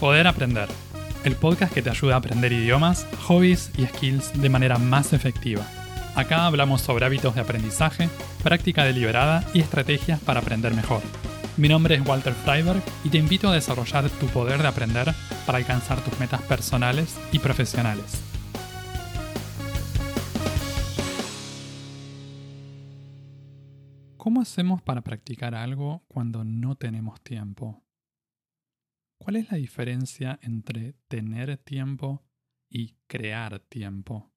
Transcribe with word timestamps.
Poder 0.00 0.26
Aprender, 0.26 0.68
el 1.24 1.36
podcast 1.36 1.72
que 1.72 1.80
te 1.80 1.88
ayuda 1.88 2.16
a 2.16 2.18
aprender 2.18 2.52
idiomas, 2.52 3.06
hobbies 3.26 3.70
y 3.78 3.86
skills 3.86 4.38
de 4.38 4.50
manera 4.50 4.76
más 4.76 5.14
efectiva. 5.14 5.66
Acá 6.14 6.44
hablamos 6.44 6.82
sobre 6.82 7.06
hábitos 7.06 7.34
de 7.34 7.40
aprendizaje, 7.40 8.10
práctica 8.42 8.84
deliberada 8.84 9.42
y 9.54 9.60
estrategias 9.60 10.20
para 10.20 10.40
aprender 10.40 10.74
mejor. 10.74 11.00
Mi 11.56 11.70
nombre 11.70 11.94
es 11.94 12.06
Walter 12.06 12.34
Freiberg 12.34 12.82
y 13.04 13.08
te 13.08 13.16
invito 13.16 13.48
a 13.48 13.54
desarrollar 13.54 14.10
tu 14.10 14.26
poder 14.26 14.60
de 14.60 14.68
aprender 14.68 15.14
para 15.46 15.56
alcanzar 15.56 15.98
tus 16.02 16.20
metas 16.20 16.42
personales 16.42 17.18
y 17.32 17.38
profesionales. 17.38 18.22
¿Cómo 24.18 24.42
hacemos 24.42 24.82
para 24.82 25.00
practicar 25.00 25.54
algo 25.54 26.02
cuando 26.06 26.44
no 26.44 26.74
tenemos 26.74 27.18
tiempo? 27.22 27.85
¿Cuál 29.18 29.36
es 29.36 29.50
la 29.50 29.56
diferencia 29.56 30.38
entre 30.42 30.92
tener 31.08 31.56
tiempo 31.58 32.24
y 32.68 32.96
crear 33.06 33.58
tiempo? 33.60 34.32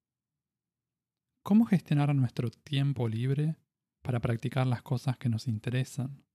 ¿Cómo 1.44 1.66
gestionar 1.66 2.14
nuestro 2.16 2.50
tiempo 2.50 3.08
libre 3.08 3.58
para 4.02 4.20
practicar 4.20 4.66
las 4.68 4.82
cosas 4.82 5.18
que 5.18 5.30
nos 5.30 5.48
interesan? 5.48 6.26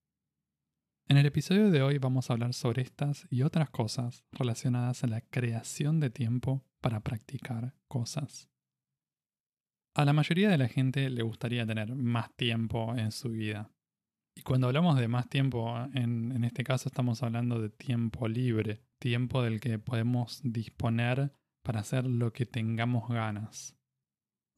En 1.09 1.17
el 1.17 1.27
episodio 1.27 1.71
de 1.71 1.83
hoy 1.83 1.99
vamos 1.99 2.29
a 2.29 2.35
hablar 2.35 2.55
sobre 2.55 2.83
estas 2.83 3.27
y 3.31 3.43
otras 3.43 3.71
cosas 3.71 4.25
relacionadas 4.33 5.05
a 5.05 5.07
la 5.07 5.21
creación 5.21 6.01
de 6.01 6.11
tiempo 6.11 6.65
para 6.81 7.01
practicar 7.01 7.75
cosas. 7.89 8.49
A 9.95 10.05
la 10.05 10.13
mayoría 10.13 10.49
de 10.49 10.59
la 10.59 10.69
gente 10.69 11.11
le 11.11 11.23
gustaría 11.23 11.67
tener 11.67 11.95
más 11.95 12.35
tiempo 12.37 12.95
en 12.97 13.13
su 13.13 13.31
vida. 13.31 13.74
Y 14.37 14.43
cuando 14.43 14.67
hablamos 14.67 14.99
de 14.99 15.09
más 15.09 15.29
tiempo, 15.29 15.77
en, 15.95 16.33
en, 16.33 16.45
este 16.45 16.65
caso 16.65 16.89
estamos 16.89 17.23
hablando 17.23 17.61
de 17.61 17.71
tiempo 17.71 18.27
libre, 18.27 18.83
tiempo 18.99 19.43
del 19.43 19.61
que 19.61 19.79
podemos 19.79 20.41
disponer 20.43 21.33
para 21.63 21.81
hacer 21.81 22.05
lo 22.05 22.33
que 22.33 22.47
tengamos 22.47 23.09
ganas. 23.09 23.77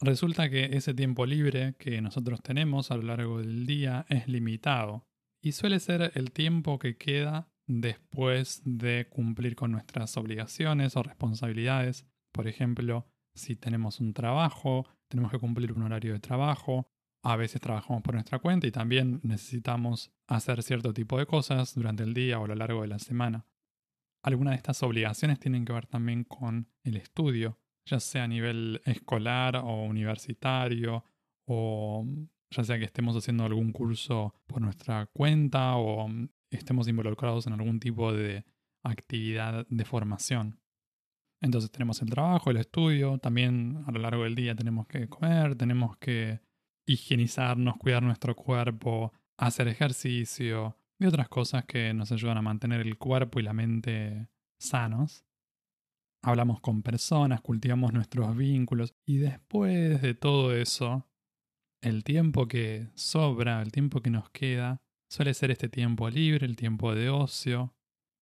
Resulta 0.00 0.50
que 0.50 0.76
ese 0.76 0.92
tiempo 0.92 1.24
libre 1.24 1.74
que 1.78 2.02
nosotros 2.02 2.42
tenemos 2.42 2.90
a 2.90 2.96
lo 2.96 3.02
largo 3.04 3.38
del 3.38 3.66
día 3.66 4.04
es 4.08 4.28
limitado 4.28 5.06
y 5.42 5.52
suele 5.52 5.80
ser 5.80 6.12
el 6.14 6.32
tiempo 6.32 6.78
que 6.78 6.96
queda 6.96 7.48
después 7.66 8.62
de 8.64 9.08
cumplir 9.08 9.56
con 9.56 9.72
nuestras 9.72 10.16
obligaciones 10.16 10.96
o 10.96 11.02
responsabilidades. 11.02 12.06
Por 12.32 12.46
ejemplo, 12.46 13.06
si 13.34 13.56
tenemos 13.56 14.00
un 14.00 14.12
trabajo, 14.12 14.86
tenemos 15.08 15.30
que 15.30 15.38
cumplir 15.38 15.72
un 15.72 15.82
horario 15.82 16.12
de 16.12 16.20
trabajo, 16.20 16.88
a 17.28 17.34
veces 17.34 17.60
trabajamos 17.60 18.02
por 18.02 18.14
nuestra 18.14 18.38
cuenta 18.38 18.68
y 18.68 18.70
también 18.70 19.18
necesitamos 19.24 20.12
hacer 20.28 20.62
cierto 20.62 20.94
tipo 20.94 21.18
de 21.18 21.26
cosas 21.26 21.74
durante 21.74 22.04
el 22.04 22.14
día 22.14 22.38
o 22.38 22.44
a 22.44 22.48
lo 22.48 22.54
largo 22.54 22.82
de 22.82 22.86
la 22.86 23.00
semana. 23.00 23.46
Algunas 24.22 24.52
de 24.52 24.58
estas 24.58 24.80
obligaciones 24.84 25.40
tienen 25.40 25.64
que 25.64 25.72
ver 25.72 25.86
también 25.86 26.22
con 26.22 26.68
el 26.84 26.96
estudio, 26.96 27.58
ya 27.84 27.98
sea 27.98 28.24
a 28.24 28.28
nivel 28.28 28.80
escolar 28.84 29.56
o 29.56 29.82
universitario 29.82 31.04
o 31.48 32.06
ya 32.50 32.62
sea 32.62 32.78
que 32.78 32.84
estemos 32.84 33.16
haciendo 33.16 33.44
algún 33.44 33.72
curso 33.72 34.32
por 34.46 34.62
nuestra 34.62 35.06
cuenta 35.06 35.74
o 35.74 36.06
mm, 36.06 36.28
estemos 36.50 36.86
involucrados 36.86 37.48
en 37.48 37.54
algún 37.54 37.80
tipo 37.80 38.12
de 38.12 38.44
actividad 38.84 39.66
de 39.68 39.84
formación. 39.84 40.60
Entonces 41.40 41.72
tenemos 41.72 42.00
el 42.02 42.08
trabajo, 42.08 42.52
el 42.52 42.58
estudio, 42.58 43.18
también 43.18 43.82
a 43.84 43.90
lo 43.90 43.98
largo 43.98 44.22
del 44.22 44.36
día 44.36 44.54
tenemos 44.54 44.86
que 44.86 45.08
comer, 45.08 45.56
tenemos 45.56 45.96
que 45.96 46.45
higienizarnos, 46.86 47.76
cuidar 47.76 48.02
nuestro 48.02 48.34
cuerpo, 48.34 49.12
hacer 49.36 49.68
ejercicio 49.68 50.76
y 50.98 51.06
otras 51.06 51.28
cosas 51.28 51.64
que 51.64 51.92
nos 51.92 52.12
ayudan 52.12 52.38
a 52.38 52.42
mantener 52.42 52.80
el 52.80 52.96
cuerpo 52.96 53.40
y 53.40 53.42
la 53.42 53.52
mente 53.52 54.28
sanos. 54.58 55.24
Hablamos 56.22 56.60
con 56.60 56.82
personas, 56.82 57.40
cultivamos 57.40 57.92
nuestros 57.92 58.36
vínculos 58.36 58.94
y 59.04 59.18
después 59.18 60.00
de 60.00 60.14
todo 60.14 60.54
eso 60.54 61.06
el 61.82 62.02
tiempo 62.04 62.48
que 62.48 62.88
sobra, 62.94 63.62
el 63.62 63.70
tiempo 63.70 64.00
que 64.00 64.10
nos 64.10 64.30
queda, 64.30 64.80
suele 65.08 65.34
ser 65.34 65.50
este 65.50 65.68
tiempo 65.68 66.10
libre, 66.10 66.46
el 66.46 66.56
tiempo 66.56 66.94
de 66.94 67.10
ocio. 67.10 67.74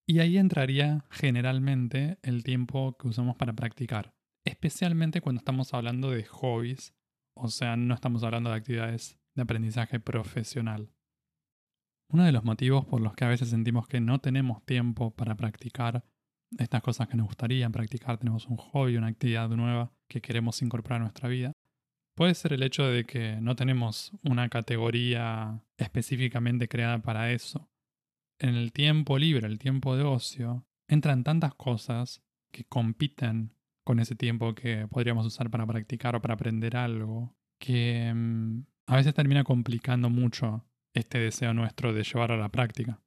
Y 0.07 0.19
ahí 0.19 0.37
entraría 0.37 1.07
generalmente 1.11 2.19
el 2.23 2.45
tiempo 2.45 2.97
que 2.99 3.09
usamos 3.09 3.37
para 3.37 3.55
practicar, 3.55 4.15
especialmente 4.45 5.23
cuando 5.23 5.39
estamos 5.39 5.73
hablando 5.73 6.11
de 6.11 6.25
hobbies, 6.25 6.93
o 7.35 7.49
sea, 7.49 7.77
no 7.77 7.95
estamos 7.95 8.23
hablando 8.23 8.51
de 8.51 8.57
actividades 8.57 9.19
de 9.35 9.43
aprendizaje 9.43 10.01
profesional. 10.01 10.91
Uno 12.09 12.25
de 12.25 12.33
los 12.33 12.45
motivos 12.45 12.85
por 12.85 13.01
los 13.01 13.15
que 13.15 13.25
a 13.25 13.29
veces 13.29 13.51
sentimos 13.51 13.89
que 13.89 14.01
no 14.01 14.21
tenemos 14.21 14.65
tiempo 14.65 15.11
para 15.11 15.35
practicar 15.35 16.05
estas 16.59 16.83
cosas 16.83 17.09
que 17.09 17.17
nos 17.17 17.27
gustaría 17.27 17.69
practicar, 17.71 18.19
tenemos 18.19 18.47
un 18.47 18.57
hobby, 18.57 18.97
una 18.97 19.09
actividad 19.09 19.49
nueva 19.49 19.93
que 20.09 20.21
queremos 20.21 20.63
incorporar 20.63 21.01
a 21.01 21.05
nuestra 21.05 21.29
vida, 21.29 21.53
Puede 22.15 22.35
ser 22.37 22.53
el 22.53 22.63
hecho 22.63 22.85
de 22.85 23.05
que 23.05 23.41
no 23.41 23.57
tenemos 23.57 24.13
una 24.23 24.49
categoría 24.49 25.65
específicamente 25.77 26.69
creada 26.69 27.03
para 27.03 27.33
eso. 27.33 27.69
En 28.39 28.55
el 28.55 28.73
tiempo 28.73 29.19
libre, 29.19 29.49
el 29.49 29.59
tiempo 29.59 29.97
de 29.97 30.05
ocio, 30.05 30.65
entran 30.87 31.25
tantas 31.25 31.55
cosas 31.57 32.23
que 32.53 32.65
compiten 32.65 33.54
con 33.85 34.01
ese 34.01 34.15
tiempo 34.15 34.55
que 34.55 34.89
podríamos 34.89 35.27
usar 35.27 35.51
para 35.51 35.67
practicar 35.67 36.17
o 36.17 36.23
para 36.23 36.35
aprender 36.35 36.77
algo, 36.77 37.37
que 37.61 38.13
mm, 38.15 38.65
a 38.87 38.97
veces 38.97 39.15
termina 39.15 39.45
complicando 39.45 40.11
mucho 40.11 40.67
este 40.95 41.19
deseo 41.19 41.55
nuestro 41.55 41.93
de 41.93 42.03
llevar 42.03 42.33
a 42.33 42.37
la 42.37 42.51
práctica. 42.51 43.01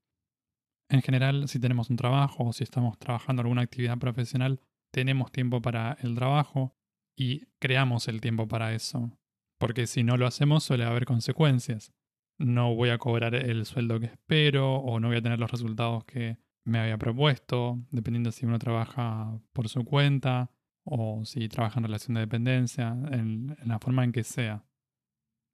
En 0.90 1.02
general, 1.02 1.48
si 1.48 1.60
tenemos 1.60 1.90
un 1.90 1.98
trabajo 1.98 2.46
o 2.46 2.54
si 2.54 2.64
estamos 2.64 2.98
trabajando 2.98 3.42
alguna 3.42 3.64
actividad 3.64 3.98
profesional, 3.98 4.62
tenemos 4.94 5.32
tiempo 5.32 5.62
para 5.62 5.98
el 6.02 6.16
trabajo, 6.16 6.78
y 7.18 7.48
creamos 7.60 8.08
el 8.08 8.22
tiempo 8.22 8.48
para 8.48 8.74
eso. 8.74 9.12
Porque 9.60 9.88
si 9.88 10.04
no 10.04 10.18
lo 10.18 10.28
hacemos 10.28 10.64
suele 10.64 10.86
haber 10.86 11.06
consecuencias. 11.06 11.92
No 12.40 12.76
voy 12.76 12.90
a 12.90 13.00
cobrar 13.00 13.34
el 13.34 13.66
sueldo 13.66 14.00
que 14.00 14.06
espero 14.06 14.76
o 14.76 15.00
no 15.00 15.08
voy 15.08 15.18
a 15.18 15.22
tener 15.22 15.40
los 15.40 15.50
resultados 15.50 16.06
que 16.06 16.38
me 16.64 16.80
había 16.80 16.98
propuesto, 16.98 17.80
dependiendo 17.90 18.32
si 18.32 18.46
uno 18.46 18.60
trabaja 18.60 19.40
por 19.54 19.70
su 19.70 19.84
cuenta 19.84 20.52
o 20.90 21.26
si 21.26 21.50
trabaja 21.50 21.80
en 21.80 21.86
relación 21.86 22.16
de 22.16 22.22
dependencia, 22.22 22.90
en, 23.12 23.58
la 23.66 23.80
forma 23.80 24.04
en 24.04 24.12
que 24.12 24.24
sea. 24.24 24.64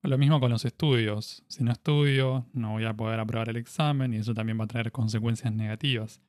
Lo 0.04 0.18
mismo 0.18 0.40
con 0.40 0.52
los 0.52 0.66
estudios. 0.66 1.44
Si 1.48 1.64
no 1.64 1.72
estudio, 1.72 2.48
no 2.54 2.72
voy 2.72 2.86
a 2.86 2.94
poder 2.94 3.20
aprobar 3.20 3.50
el 3.50 3.56
examen 3.56 4.14
y 4.14 4.18
eso 4.18 4.34
también 4.34 4.60
va 4.60 4.66
a 4.66 4.68
traer 4.68 4.92
consecuencias 4.92 5.54
negativas. 5.54 6.22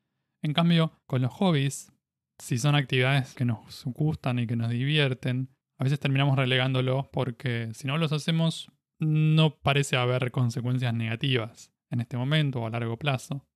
En 0.42 0.52
cambio, 0.52 0.92
con 1.06 1.22
los 1.22 1.32
hobbies 1.32 1.92
si 2.38 2.58
son 2.58 2.74
actividades 2.74 3.34
que 3.34 3.44
nos 3.44 3.84
gustan 3.84 4.38
y 4.38 4.46
que 4.46 4.56
nos 4.56 4.70
divierten, 4.70 5.50
a 5.78 5.84
veces 5.84 6.00
terminamos 6.00 6.36
relegándolos 6.36 7.06
porque 7.08 7.70
si 7.74 7.86
no 7.86 7.98
los 7.98 8.12
hacemos 8.12 8.70
no 8.98 9.58
parece 9.58 9.96
haber 9.96 10.30
consecuencias 10.30 10.94
negativas 10.94 11.72
en 11.90 12.00
este 12.00 12.16
momento 12.16 12.60
o 12.60 12.66
a 12.66 12.70
largo 12.70 12.96
plazo. 12.98 13.46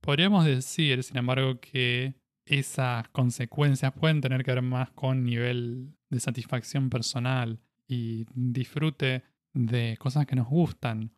Podríamos 0.00 0.44
decir, 0.44 1.02
sin 1.04 1.18
embargo, 1.18 1.60
que 1.60 2.14
esas 2.44 3.08
consecuencias 3.08 3.92
pueden 3.92 4.20
tener 4.20 4.44
que 4.44 4.52
ver 4.52 4.62
más 4.62 4.90
con 4.90 5.24
nivel 5.24 5.94
de 6.10 6.20
satisfacción 6.20 6.90
personal 6.90 7.60
y 7.86 8.26
disfrute 8.34 9.22
de 9.54 9.96
cosas 9.98 10.26
que 10.26 10.36
nos 10.36 10.48
gustan. 10.48 11.12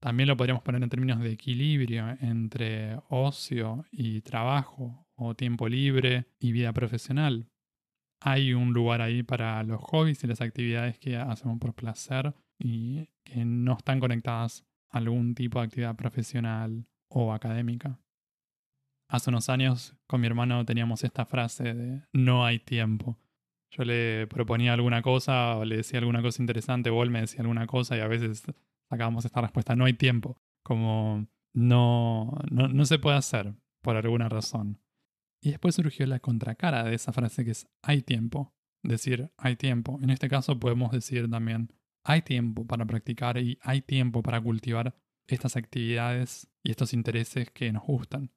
También 0.00 0.28
lo 0.28 0.36
podríamos 0.36 0.62
poner 0.62 0.82
en 0.82 0.88
términos 0.88 1.20
de 1.20 1.32
equilibrio 1.32 2.16
entre 2.20 2.98
ocio 3.08 3.84
y 3.90 4.20
trabajo 4.20 5.06
o 5.14 5.34
tiempo 5.34 5.68
libre 5.68 6.26
y 6.38 6.52
vida 6.52 6.72
profesional. 6.72 7.48
Hay 8.20 8.52
un 8.54 8.72
lugar 8.72 9.00
ahí 9.00 9.22
para 9.22 9.62
los 9.62 9.80
hobbies 9.80 10.22
y 10.22 10.26
las 10.26 10.40
actividades 10.40 10.98
que 10.98 11.16
hacemos 11.16 11.58
por 11.58 11.74
placer 11.74 12.34
y 12.58 13.08
que 13.24 13.44
no 13.44 13.76
están 13.76 14.00
conectadas 14.00 14.64
a 14.90 14.98
algún 14.98 15.34
tipo 15.34 15.58
de 15.58 15.66
actividad 15.66 15.96
profesional 15.96 16.86
o 17.08 17.32
académica. 17.32 18.00
Hace 19.12 19.28
unos 19.28 19.50
años 19.50 19.94
con 20.06 20.22
mi 20.22 20.26
hermano 20.26 20.64
teníamos 20.64 21.04
esta 21.04 21.26
frase 21.26 21.74
de 21.74 22.02
no 22.14 22.46
hay 22.46 22.58
tiempo. 22.58 23.18
Yo 23.70 23.84
le 23.84 24.26
proponía 24.26 24.72
alguna 24.72 25.02
cosa 25.02 25.58
o 25.58 25.66
le 25.66 25.76
decía 25.76 25.98
alguna 25.98 26.22
cosa 26.22 26.42
interesante 26.42 26.88
o 26.88 27.02
él 27.02 27.10
me 27.10 27.20
decía 27.20 27.42
alguna 27.42 27.66
cosa 27.66 27.94
y 27.94 28.00
a 28.00 28.06
veces 28.06 28.42
sacábamos 28.88 29.26
esta 29.26 29.42
respuesta, 29.42 29.76
no 29.76 29.84
hay 29.84 29.92
tiempo, 29.92 30.40
como 30.62 31.26
no, 31.52 32.38
no, 32.50 32.68
no 32.68 32.86
se 32.86 32.98
puede 32.98 33.18
hacer 33.18 33.54
por 33.82 33.96
alguna 33.96 34.30
razón. 34.30 34.80
Y 35.42 35.50
después 35.50 35.74
surgió 35.74 36.06
la 36.06 36.18
contracara 36.18 36.82
de 36.82 36.94
esa 36.94 37.12
frase 37.12 37.44
que 37.44 37.50
es 37.50 37.68
hay 37.82 38.00
tiempo. 38.00 38.54
Decir 38.82 39.30
hay 39.36 39.56
tiempo. 39.56 39.98
En 40.00 40.08
este 40.08 40.30
caso 40.30 40.58
podemos 40.58 40.90
decir 40.90 41.30
también 41.30 41.70
hay 42.02 42.22
tiempo 42.22 42.66
para 42.66 42.86
practicar 42.86 43.36
y 43.36 43.58
hay 43.60 43.82
tiempo 43.82 44.22
para 44.22 44.40
cultivar 44.40 44.96
estas 45.26 45.56
actividades 45.56 46.50
y 46.62 46.70
estos 46.70 46.94
intereses 46.94 47.50
que 47.50 47.70
nos 47.72 47.82
gustan. 47.82 48.30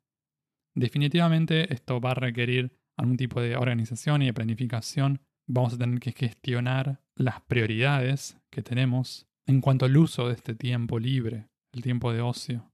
Definitivamente 0.75 1.74
esto 1.74 2.01
va 2.01 2.12
a 2.12 2.16
requerir 2.16 2.77
algún 2.98 3.18
tipo 3.18 3.42
de 3.42 3.56
organización 3.56 4.22
y 4.22 4.27
de 4.27 4.33
planificación. 4.33 5.22
Vamos 5.48 5.74
a 5.74 5.77
tener 5.77 6.00
que 6.00 6.12
gestionar 6.12 7.01
las 7.16 7.42
prioridades 7.42 8.38
que 8.50 8.62
tenemos 8.62 9.27
en 9.48 9.62
cuanto 9.62 9.86
al 9.86 9.95
uso 9.95 10.27
de 10.27 10.33
este 10.33 10.54
tiempo 10.54 11.00
libre, 11.00 11.48
el 11.72 11.81
tiempo 11.81 12.12
de 12.12 12.22
ocio. 12.22 12.72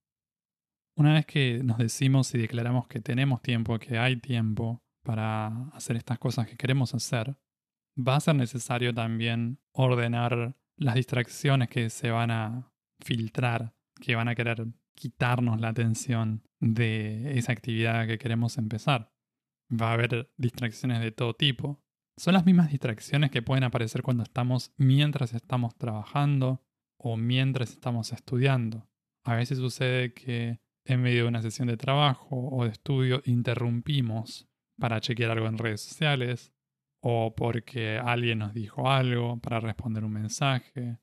Una 0.96 1.14
vez 1.14 1.26
que 1.26 1.62
nos 1.64 1.78
decimos 1.78 2.34
y 2.34 2.40
declaramos 2.40 2.88
que 2.88 3.02
tenemos 3.02 3.42
tiempo, 3.42 3.78
que 3.80 3.98
hay 3.98 4.18
tiempo 4.18 4.82
para 5.04 5.48
hacer 5.74 5.96
estas 5.96 6.20
cosas 6.20 6.48
que 6.48 6.58
queremos 6.58 6.94
hacer, 6.94 7.36
va 7.98 8.16
a 8.16 8.20
ser 8.20 8.36
necesario 8.36 8.94
también 8.94 9.60
ordenar 9.74 10.56
las 10.78 10.96
distracciones 10.96 11.70
que 11.70 11.90
se 11.90 12.10
van 12.10 12.32
a 12.32 12.72
filtrar, 13.04 13.74
que 14.00 14.16
van 14.16 14.28
a 14.28 14.36
querer 14.36 14.68
quitarnos 14.96 15.60
la 15.60 15.70
atención 15.70 16.44
de 16.60 17.38
esa 17.38 17.52
actividad 17.52 18.08
que 18.08 18.18
queremos 18.18 18.58
empezar. 18.58 19.12
Va 19.72 19.90
a 19.90 19.94
haber 19.94 20.32
distracciones 20.38 21.02
de 21.02 21.12
todo 21.12 21.34
tipo. 21.34 21.82
Son 22.18 22.34
las 22.34 22.46
mismas 22.46 22.70
distracciones 22.70 23.32
que 23.32 23.42
pueden 23.42 23.64
aparecer 23.64 24.02
cuando 24.02 24.24
estamos 24.24 24.74
mientras 24.78 25.34
estamos 25.34 25.76
trabajando 25.76 26.62
o 26.98 27.18
mientras 27.18 27.72
estamos 27.72 28.12
estudiando. 28.12 28.88
A 29.24 29.36
veces 29.36 29.58
sucede 29.58 30.14
que 30.14 30.60
en 30.86 31.02
medio 31.02 31.24
de 31.24 31.30
una 31.30 31.42
sesión 31.42 31.68
de 31.68 31.78
trabajo 31.78 32.50
o 32.52 32.64
de 32.66 32.72
estudio 32.72 33.22
interrumpimos 33.26 34.48
para 34.80 35.00
chequear 35.00 35.32
algo 35.32 35.48
en 35.48 35.58
redes 35.58 35.82
sociales 35.82 36.54
o 37.02 37.36
porque 37.36 37.98
alguien 37.98 38.40
nos 38.40 38.54
dijo 38.54 38.90
algo 38.90 39.40
para 39.40 39.60
responder 39.60 40.04
un 40.04 40.14
mensaje. 40.14 41.00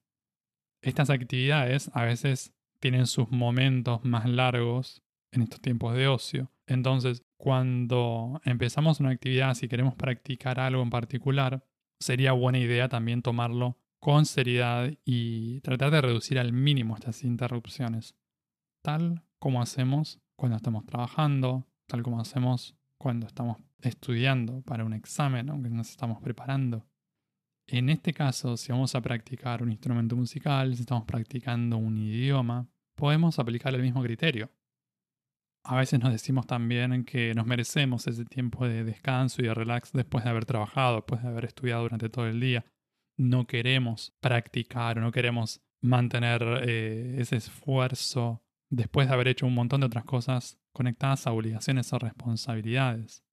Estas 0.83 1.11
actividades 1.11 1.91
a 1.95 2.05
veces 2.05 2.55
tienen 2.81 3.07
sus 3.07 3.31
momentos 3.31 4.05
más 4.05 4.29
largos 4.29 5.03
en 5.33 5.43
estos 5.43 5.61
tiempos 5.61 5.95
de 5.95 6.09
ocio. 6.09 6.51
Entonces, 6.67 7.23
cuando 7.37 8.41
empezamos 8.45 9.01
una 9.01 9.11
actividad, 9.11 9.55
si 9.55 9.69
queremos 9.69 9.95
practicar 9.95 10.61
algo 10.61 10.83
en 10.83 10.91
particular, 10.91 11.65
sería 12.01 12.33
buena 12.33 12.59
idea 12.59 12.89
también 12.89 13.23
tomarlo 13.23 13.79
con 14.01 14.27
seriedad 14.27 14.93
y 15.05 15.61
tratar 15.61 15.91
de 15.91 16.01
reducir 16.01 16.39
al 16.39 16.53
mínimo 16.53 16.95
estas 16.95 17.25
interrupciones, 17.25 18.15
tal 18.83 19.25
como 19.39 19.61
hacemos 19.61 20.21
cuando 20.37 20.57
estamos 20.57 20.85
trabajando, 20.87 21.67
tal 21.87 22.03
como 22.03 22.21
hacemos 22.21 22.77
cuando 22.99 23.27
estamos 23.27 23.59
estudiando 23.81 24.63
para 24.63 24.85
un 24.85 24.93
examen, 24.93 25.51
aunque 25.51 25.71
nos 25.71 25.91
estamos 25.91 26.21
preparando. 26.21 26.87
En 27.71 27.91
este 27.91 28.15
caso, 28.15 28.57
si 28.57 28.73
vamos 28.73 28.95
a 28.95 29.03
practicar 29.03 29.63
un 29.63 29.71
instrumento 29.71 30.17
musical, 30.17 30.75
si 30.75 30.81
estamos 30.81 31.05
practicando 31.05 31.77
un 31.77 31.99
idioma, 31.99 32.67
podemos 32.97 33.39
aplicar 33.39 33.75
el 33.75 33.83
mismo 33.83 34.03
criterio. 34.03 34.51
A 35.65 35.77
veces 35.77 36.01
nos 36.01 36.11
decimos 36.11 36.47
también 36.47 37.05
que 37.05 37.35
nos 37.35 37.45
merecemos 37.45 38.07
ese 38.07 38.25
tiempo 38.25 38.67
de 38.67 38.85
descanso 38.85 39.43
y 39.43 39.47
de 39.47 39.55
relax 39.55 39.93
después 39.93 40.25
de 40.25 40.31
haber 40.31 40.47
trabajado, 40.47 40.97
después 40.97 41.23
de 41.23 41.29
haber 41.29 41.45
estudiado 41.45 41.83
durante 41.83 42.09
todo 42.09 42.27
el 42.27 42.41
día. 42.41 42.65
No 43.19 43.47
queremos 43.47 44.15
practicar 44.21 44.97
o 44.97 45.03
no 45.03 45.13
queremos 45.13 45.61
mantener 45.83 46.43
eh, 46.67 47.17
ese 47.19 47.37
esfuerzo 47.37 48.43
después 48.71 49.09
de 49.09 49.15
haber 49.15 49.29
hecho 49.29 49.47
un 49.47 49.55
montón 49.55 49.81
de 49.81 49.89
otras 49.89 50.05
cosas 50.05 50.59
conectadas 50.73 51.27
a 51.27 51.33
obligaciones 51.33 51.93
o 51.93 51.99
responsabilidades. 51.99 53.25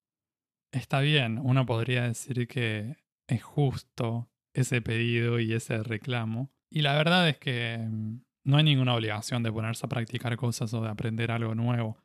Está 0.73 0.99
bien, 0.99 1.39
uno 1.41 1.65
podría 1.65 2.03
decir 2.03 2.49
que 2.49 3.04
es 3.27 3.44
justo 3.44 4.30
ese 4.54 4.81
pedido 4.81 5.39
y 5.39 5.54
ese 5.54 5.83
reclamo. 5.83 6.51
Y 6.69 6.81
la 6.81 6.95
verdad 6.95 7.27
es 7.30 7.38
que 7.38 7.77
mm, 7.77 8.22
no 8.45 8.57
hay 8.57 8.63
ninguna 8.63 8.95
obligación 8.95 9.44
de 9.44 9.51
ponerse 9.51 9.86
a 9.86 9.89
practicar 9.89 10.36
cosas 10.38 10.74
o 10.74 10.81
de 10.81 10.89
aprender 10.89 11.31
algo 11.31 11.56
nuevo. 11.56 11.98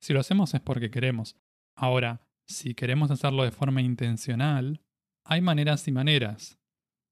Si 0.00 0.12
lo 0.12 0.20
hacemos 0.20 0.54
es 0.54 0.60
porque 0.60 0.90
queremos. 0.90 1.36
Ahora, 1.76 2.20
si 2.46 2.74
queremos 2.74 3.10
hacerlo 3.10 3.44
de 3.44 3.52
forma 3.52 3.82
intencional, 3.82 4.80
hay 5.24 5.40
maneras 5.40 5.86
y 5.86 5.92
maneras. 5.92 6.58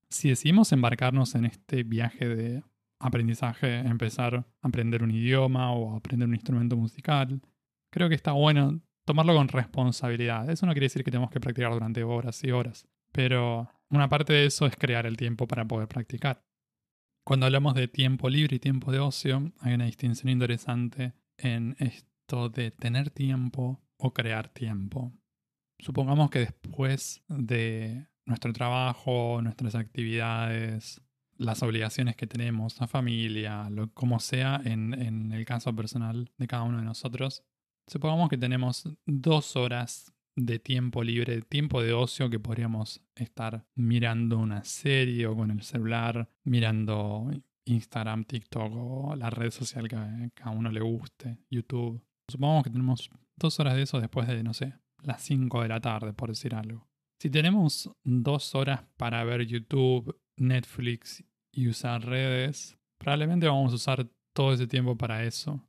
Si 0.09 0.29
decidimos 0.29 0.73
embarcarnos 0.73 1.35
en 1.35 1.45
este 1.45 1.85
viaje 1.85 2.29
de 2.29 2.65
aprendizaje, 2.99 3.79
empezar 3.79 4.35
a 4.35 4.47
aprender 4.61 5.03
un 5.03 5.12
idioma 5.12 5.73
o 5.73 5.97
aprender 5.97 6.29
un 6.29 6.35
instrumento 6.35 6.77
musical, 6.77 7.41
creo 7.91 8.09
que 8.09 8.15
está 8.17 8.33
bueno 8.33 8.81
tomarlo 9.05 9.35
con 9.35 9.49
responsabilidad. 9.49 10.51
Eso 10.51 10.67
no 10.67 10.73
quiere 10.73 10.87
decir 10.87 11.05
que 11.05 11.11
tenemos 11.11 11.31
que 11.31 11.41
practicar 11.41 11.73
durante 11.73 12.03
horas 12.03 12.43
y 12.45 12.51
horas. 12.51 12.87
Pero 13.12 13.71
una 13.89 14.09
parte 14.09 14.33
de 14.33 14.47
eso 14.47 14.67
es 14.67 14.77
crear 14.77 15.07
el 15.07 15.17
tiempo 15.17 15.47
para 15.47 15.65
poder 15.67 15.89
practicar. 15.89 16.45
Cuando 17.25 17.47
hablamos 17.47 17.75
de 17.75 17.89
tiempo 17.89 18.29
libre 18.31 18.57
y 18.57 18.61
tiempo 18.61 18.93
de 18.93 18.99
ocio, 18.99 19.53
hay 19.61 19.75
una 19.75 19.85
distinción 19.85 20.31
interesante 20.31 21.12
en 21.37 21.77
esto 21.79 22.49
de 22.49 22.71
tener 22.71 23.11
tiempo 23.11 23.81
o 23.99 24.12
crear 24.12 24.49
tiempo. 24.49 25.12
Supongamos 25.79 26.31
que 26.31 26.41
después 26.41 27.23
de 27.29 28.07
nuestro 28.25 28.53
trabajo, 28.53 29.41
nuestras 29.43 29.75
actividades, 29.75 31.03
las 31.37 31.62
obligaciones 31.62 32.17
que 32.17 32.27
tenemos, 32.27 32.81
la 32.81 32.87
familia, 32.87 33.69
lo, 33.71 33.93
como 33.93 34.21
sea 34.21 34.61
en, 34.65 34.95
en 34.95 35.33
el 35.33 35.45
caso 35.45 35.75
personal 35.75 36.31
de 36.37 36.47
cada 36.47 36.62
uno 36.62 36.79
de 36.79 36.85
nosotros, 36.85 37.45
supongamos 37.87 38.29
que 38.29 38.39
tenemos 38.39 38.89
dos 39.07 39.57
horas 39.57 40.12
de 40.37 40.59
tiempo 40.59 41.03
libre, 41.03 41.43
tiempo 41.43 41.82
de 41.82 41.93
ocio 41.93 42.31
que 42.31 42.38
podríamos 42.38 43.03
estar 43.15 43.67
mirando 43.75 44.38
una 44.38 44.65
serie 44.65 45.27
o 45.27 45.37
con 45.37 45.50
el 45.50 45.62
celular, 45.62 46.29
mirando 46.44 47.31
Instagram, 47.67 48.25
TikTok 48.25 48.73
o 48.75 49.17
la 49.17 49.31
red 49.31 49.50
social 49.50 49.88
que 49.88 50.43
a 50.43 50.50
uno 50.50 50.71
le 50.71 50.81
guste, 50.81 51.38
YouTube. 51.50 52.03
Supongamos 52.29 52.65
que 52.65 52.71
tenemos 52.71 53.11
dos 53.37 53.59
horas 53.61 53.75
de 53.75 53.82
eso 53.82 54.00
después 54.00 54.29
de, 54.29 54.43
no 54.43 54.55
sé, 54.55 54.75
las 55.03 55.23
5 55.23 55.62
de 55.62 55.69
la 55.69 55.81
tarde, 55.81 56.12
por 56.12 56.29
decir 56.29 56.55
algo. 56.55 56.88
Si 57.21 57.29
tenemos 57.29 57.91
dos 58.03 58.55
horas 58.55 58.85
para 58.97 59.23
ver 59.25 59.47
YouTube, 59.47 60.19
Netflix 60.37 61.25
y 61.53 61.69
usar 61.69 62.05
redes, 62.05 62.79
probablemente 62.99 63.47
vamos 63.47 63.73
a 63.73 63.76
usar 63.76 64.09
todo 64.33 64.55
ese 64.55 64.67
tiempo 64.67 64.97
para 64.97 65.25
eso. 65.25 65.67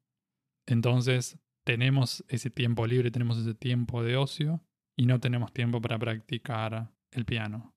Entonces, 0.66 1.38
tenemos 1.66 2.24
ese 2.28 2.50
tiempo 2.50 2.88
libre, 2.88 3.12
tenemos 3.12 3.38
ese 3.38 3.54
tiempo 3.54 4.04
de 4.04 4.18
ocio 4.18 4.62
y 4.98 5.06
no 5.06 5.19
tenemos 5.19 5.54
tiempo 5.54 5.81
para 5.81 6.00
practicar 6.00 6.92
el 7.12 7.25
piano. 7.25 7.74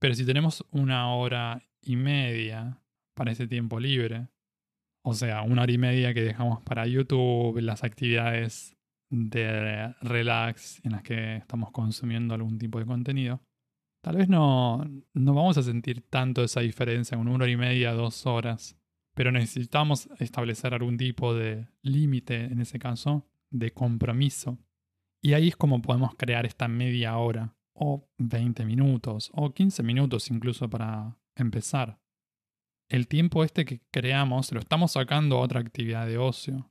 Pero 0.00 0.14
si 0.14 0.24
tenemos 0.24 0.64
una 0.70 1.14
hora 1.14 1.62
y 1.82 1.96
media 1.96 2.80
para 3.16 3.32
ese 3.32 3.48
tiempo 3.48 3.80
libre, 3.80 4.28
o 5.04 5.14
sea, 5.14 5.42
una 5.42 5.62
hora 5.62 5.72
y 5.72 5.78
media 5.78 6.14
que 6.14 6.22
dejamos 6.22 6.62
para 6.62 6.86
YouTube, 6.86 7.60
las 7.60 7.82
actividades 7.82 8.76
de 9.10 9.94
relax 10.02 10.84
en 10.84 10.92
las 10.92 11.02
que 11.02 11.36
estamos 11.36 11.70
consumiendo 11.72 12.34
algún 12.34 12.58
tipo 12.58 12.78
de 12.78 12.86
contenido, 12.86 13.40
tal 14.04 14.16
vez 14.16 14.28
no, 14.28 14.84
no 15.14 15.34
vamos 15.34 15.56
a 15.58 15.62
sentir 15.62 16.02
tanto 16.02 16.44
esa 16.44 16.60
diferencia 16.60 17.18
una 17.18 17.32
hora 17.32 17.48
y 17.48 17.56
media, 17.56 17.92
dos 17.92 18.26
horas 18.26 18.77
pero 19.18 19.32
necesitamos 19.32 20.08
establecer 20.20 20.74
algún 20.74 20.96
tipo 20.96 21.34
de 21.34 21.66
límite, 21.82 22.44
en 22.44 22.60
ese 22.60 22.78
caso, 22.78 23.26
de 23.50 23.72
compromiso. 23.72 24.60
Y 25.20 25.32
ahí 25.32 25.48
es 25.48 25.56
como 25.56 25.82
podemos 25.82 26.14
crear 26.14 26.46
esta 26.46 26.68
media 26.68 27.16
hora, 27.16 27.56
o 27.72 28.08
20 28.18 28.64
minutos, 28.64 29.32
o 29.34 29.52
15 29.52 29.82
minutos 29.82 30.30
incluso 30.30 30.70
para 30.70 31.18
empezar. 31.34 31.98
El 32.88 33.08
tiempo 33.08 33.42
este 33.42 33.64
que 33.64 33.80
creamos 33.90 34.52
lo 34.52 34.60
estamos 34.60 34.92
sacando 34.92 35.38
a 35.38 35.40
otra 35.40 35.58
actividad 35.58 36.06
de 36.06 36.18
ocio. 36.18 36.70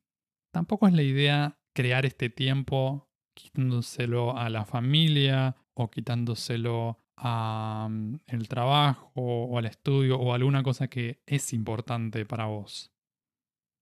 Tampoco 0.54 0.88
es 0.88 0.94
la 0.94 1.04
idea 1.04 1.60
crear 1.76 2.06
este 2.06 2.30
tiempo 2.30 3.10
quitándoselo 3.36 4.38
a 4.38 4.50
la 4.50 4.64
familia 4.64 5.58
o 5.74 5.92
quitándoselo 5.92 6.98
al 7.18 7.90
mm, 7.90 8.44
trabajo 8.48 9.12
o 9.16 9.58
al 9.58 9.66
estudio 9.66 10.18
o 10.20 10.34
alguna 10.34 10.64
cosa 10.64 10.88
que 10.88 11.22
es 11.26 11.52
importante 11.54 12.26
para 12.26 12.46
vos. 12.46 12.92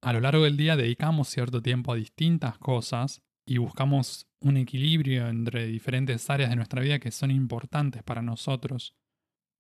A 0.02 0.14
lo 0.14 0.22
largo 0.22 0.44
del 0.44 0.58
día 0.58 0.76
dedicamos 0.76 1.28
cierto 1.28 1.62
tiempo 1.62 1.92
a 1.92 1.96
distintas 1.96 2.58
cosas 2.58 3.24
y 3.46 3.58
buscamos 3.58 4.28
un 4.40 4.58
equilibrio 4.58 5.28
entre 5.28 5.68
diferentes 5.68 6.30
áreas 6.30 6.50
de 6.50 6.56
nuestra 6.56 6.82
vida 6.82 7.00
que 7.00 7.12
son 7.12 7.32
importantes 7.32 8.04
para 8.04 8.22
nosotros. 8.22 8.96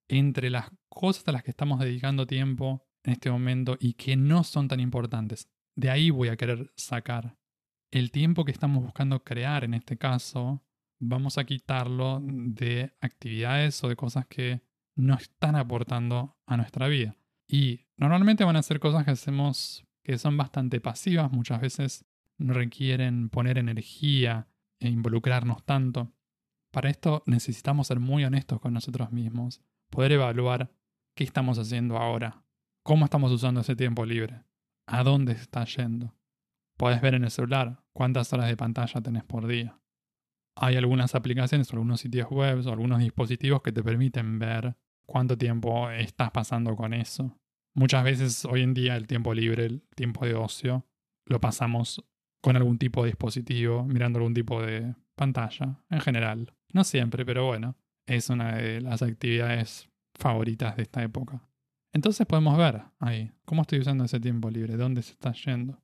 Entre 0.07 0.49
las 0.49 0.69
cosas 0.87 1.27
a 1.27 1.31
las 1.31 1.43
que 1.43 1.51
estamos 1.51 1.79
dedicando 1.79 2.27
tiempo 2.27 2.87
en 3.03 3.13
este 3.13 3.29
momento 3.29 3.77
y 3.79 3.93
que 3.93 4.15
no 4.15 4.43
son 4.43 4.67
tan 4.67 4.79
importantes. 4.79 5.49
De 5.75 5.89
ahí 5.89 6.09
voy 6.09 6.29
a 6.29 6.37
querer 6.37 6.71
sacar 6.75 7.37
el 7.91 8.11
tiempo 8.11 8.45
que 8.45 8.51
estamos 8.51 8.83
buscando 8.83 9.23
crear 9.23 9.63
en 9.63 9.73
este 9.73 9.97
caso 9.97 10.63
vamos 10.99 11.37
a 11.37 11.45
quitarlo 11.45 12.19
de 12.23 12.93
actividades 13.01 13.83
o 13.83 13.89
de 13.89 13.95
cosas 13.95 14.25
que 14.27 14.61
no 14.95 15.15
están 15.15 15.55
aportando 15.55 16.37
a 16.45 16.57
nuestra 16.57 16.87
vida. 16.87 17.17
Y 17.47 17.81
normalmente 17.97 18.43
van 18.43 18.55
a 18.55 18.63
ser 18.63 18.79
cosas 18.79 19.05
que 19.05 19.11
hacemos 19.11 19.85
que 20.03 20.17
son 20.17 20.37
bastante 20.37 20.79
pasivas, 20.79 21.31
muchas 21.31 21.61
veces 21.61 22.05
no 22.37 22.53
requieren 22.53 23.29
poner 23.29 23.57
energía 23.57 24.47
e 24.79 24.89
involucrarnos 24.89 25.63
tanto. 25.63 26.13
Para 26.71 26.89
esto 26.89 27.23
necesitamos 27.25 27.87
ser 27.87 27.99
muy 27.99 28.23
honestos 28.23 28.59
con 28.59 28.73
nosotros 28.73 29.11
mismos, 29.11 29.61
poder 29.89 30.11
evaluar 30.11 30.71
qué 31.15 31.23
estamos 31.23 31.57
haciendo 31.57 31.97
ahora, 31.97 32.43
cómo 32.83 33.05
estamos 33.05 33.31
usando 33.31 33.61
ese 33.61 33.75
tiempo 33.75 34.05
libre, 34.05 34.43
a 34.85 35.03
dónde 35.03 35.33
está 35.33 35.65
yendo. 35.65 36.13
Puedes 36.77 37.01
ver 37.01 37.15
en 37.15 37.23
el 37.23 37.31
celular 37.31 37.83
cuántas 37.93 38.31
horas 38.33 38.47
de 38.47 38.57
pantalla 38.57 39.01
tenés 39.01 39.23
por 39.23 39.47
día 39.47 39.79
hay 40.55 40.77
algunas 40.77 41.15
aplicaciones, 41.15 41.71
algunos 41.71 42.01
sitios 42.01 42.29
web 42.29 42.65
o 42.65 42.71
algunos 42.71 42.99
dispositivos 42.99 43.61
que 43.61 43.71
te 43.71 43.83
permiten 43.83 44.39
ver 44.39 44.75
cuánto 45.05 45.37
tiempo 45.37 45.89
estás 45.91 46.31
pasando 46.31 46.75
con 46.75 46.93
eso. 46.93 47.37
Muchas 47.73 48.03
veces 48.03 48.45
hoy 48.45 48.61
en 48.61 48.73
día 48.73 48.95
el 48.95 49.07
tiempo 49.07 49.33
libre, 49.33 49.65
el 49.65 49.81
tiempo 49.95 50.25
de 50.25 50.33
ocio, 50.33 50.85
lo 51.25 51.41
pasamos 51.41 52.03
con 52.41 52.55
algún 52.55 52.77
tipo 52.77 53.03
de 53.03 53.09
dispositivo, 53.09 53.83
mirando 53.83 54.19
algún 54.19 54.33
tipo 54.33 54.61
de 54.61 54.95
pantalla, 55.15 55.83
en 55.89 55.99
general. 55.99 56.53
No 56.71 56.83
siempre, 56.83 57.25
pero 57.25 57.45
bueno, 57.45 57.75
es 58.07 58.29
una 58.29 58.55
de 58.55 58.81
las 58.81 59.01
actividades 59.01 59.89
favoritas 60.17 60.75
de 60.77 60.83
esta 60.83 61.03
época. 61.03 61.41
Entonces 61.93 62.25
podemos 62.27 62.57
ver 62.57 62.83
ahí 62.99 63.31
cómo 63.45 63.63
estoy 63.63 63.79
usando 63.79 64.03
ese 64.03 64.19
tiempo 64.19 64.49
libre, 64.49 64.77
dónde 64.77 65.01
se 65.01 65.13
está 65.13 65.33
yendo. 65.33 65.81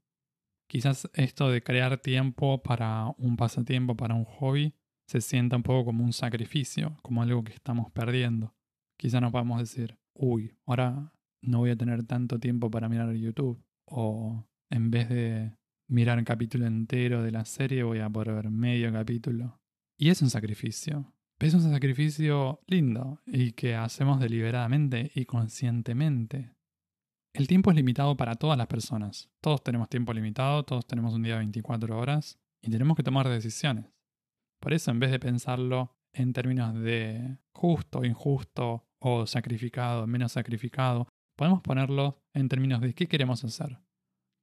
Quizás 0.72 1.10
esto 1.16 1.50
de 1.50 1.62
crear 1.62 1.98
tiempo 1.98 2.64
para 2.64 3.14
un 3.18 3.36
pasatiempo, 3.36 3.98
para 3.98 4.16
un 4.16 4.24
hobby, 4.24 4.74
se 5.06 5.20
sienta 5.20 5.58
un 5.58 5.64
poco 5.64 5.84
como 5.84 6.02
un 6.02 6.14
sacrificio, 6.14 6.98
como 7.02 7.22
algo 7.22 7.44
que 7.44 7.52
estamos 7.52 7.92
perdiendo. 7.92 8.56
Quizás 8.98 9.22
no 9.22 9.34
podemos 9.34 9.60
decir, 9.60 10.00
uy, 10.14 10.56
ahora 10.66 11.12
no 11.42 11.58
voy 11.58 11.72
a 11.72 11.76
tener 11.76 12.06
tanto 12.06 12.40
tiempo 12.40 12.72
para 12.72 12.88
mirar 12.88 13.14
YouTube. 13.14 13.62
O 13.86 14.48
en 14.70 14.92
vez 14.92 15.10
de 15.10 15.58
mirar 15.90 16.18
un 16.18 16.24
capítulo 16.24 16.66
entero 16.66 17.22
de 17.22 17.32
la 17.32 17.44
serie, 17.44 17.84
voy 17.84 18.00
a 18.00 18.10
poder 18.10 18.34
ver 18.36 18.50
medio 18.50 18.94
capítulo. 18.94 19.60
Y 19.98 20.08
es 20.08 20.22
un 20.22 20.30
sacrificio. 20.30 21.14
es 21.40 21.54
un 21.54 21.70
sacrificio 21.70 22.62
lindo 22.66 23.20
y 23.26 23.52
que 23.52 23.76
hacemos 23.76 24.22
deliberadamente 24.22 25.12
y 25.16 25.26
conscientemente. 25.26 26.54
El 27.34 27.48
tiempo 27.48 27.72
es 27.72 27.78
limitado 27.78 28.18
para 28.18 28.36
todas 28.36 28.58
las 28.58 28.68
personas. 28.68 29.30
Todos 29.40 29.64
tenemos 29.64 29.90
tiempo 29.90 30.14
limitado, 30.14 30.64
todos 30.64 30.86
tenemos 30.86 31.14
un 31.14 31.24
día 31.24 31.34
de 31.34 31.40
24 31.40 31.98
horas 31.98 32.40
y 32.62 32.70
tenemos 32.70 32.98
que 32.98 33.04
tomar 33.04 33.30
decisiones. 33.30 33.86
Por 34.60 34.74
eso, 34.74 34.92
en 34.92 35.00
vez 35.00 35.12
de 35.12 35.20
pensarlo 35.20 35.96
en 36.14 36.34
términos 36.34 36.74
de 36.76 37.38
justo, 37.54 38.04
injusto 38.04 38.86
o 39.00 39.26
sacrificado, 39.26 40.06
menos 40.08 40.34
sacrificado, 40.34 41.08
podemos 41.38 41.62
ponerlo 41.62 42.22
en 42.34 42.50
términos 42.50 42.82
de 42.82 42.94
qué 42.94 43.08
queremos 43.08 43.44
hacer. 43.46 43.80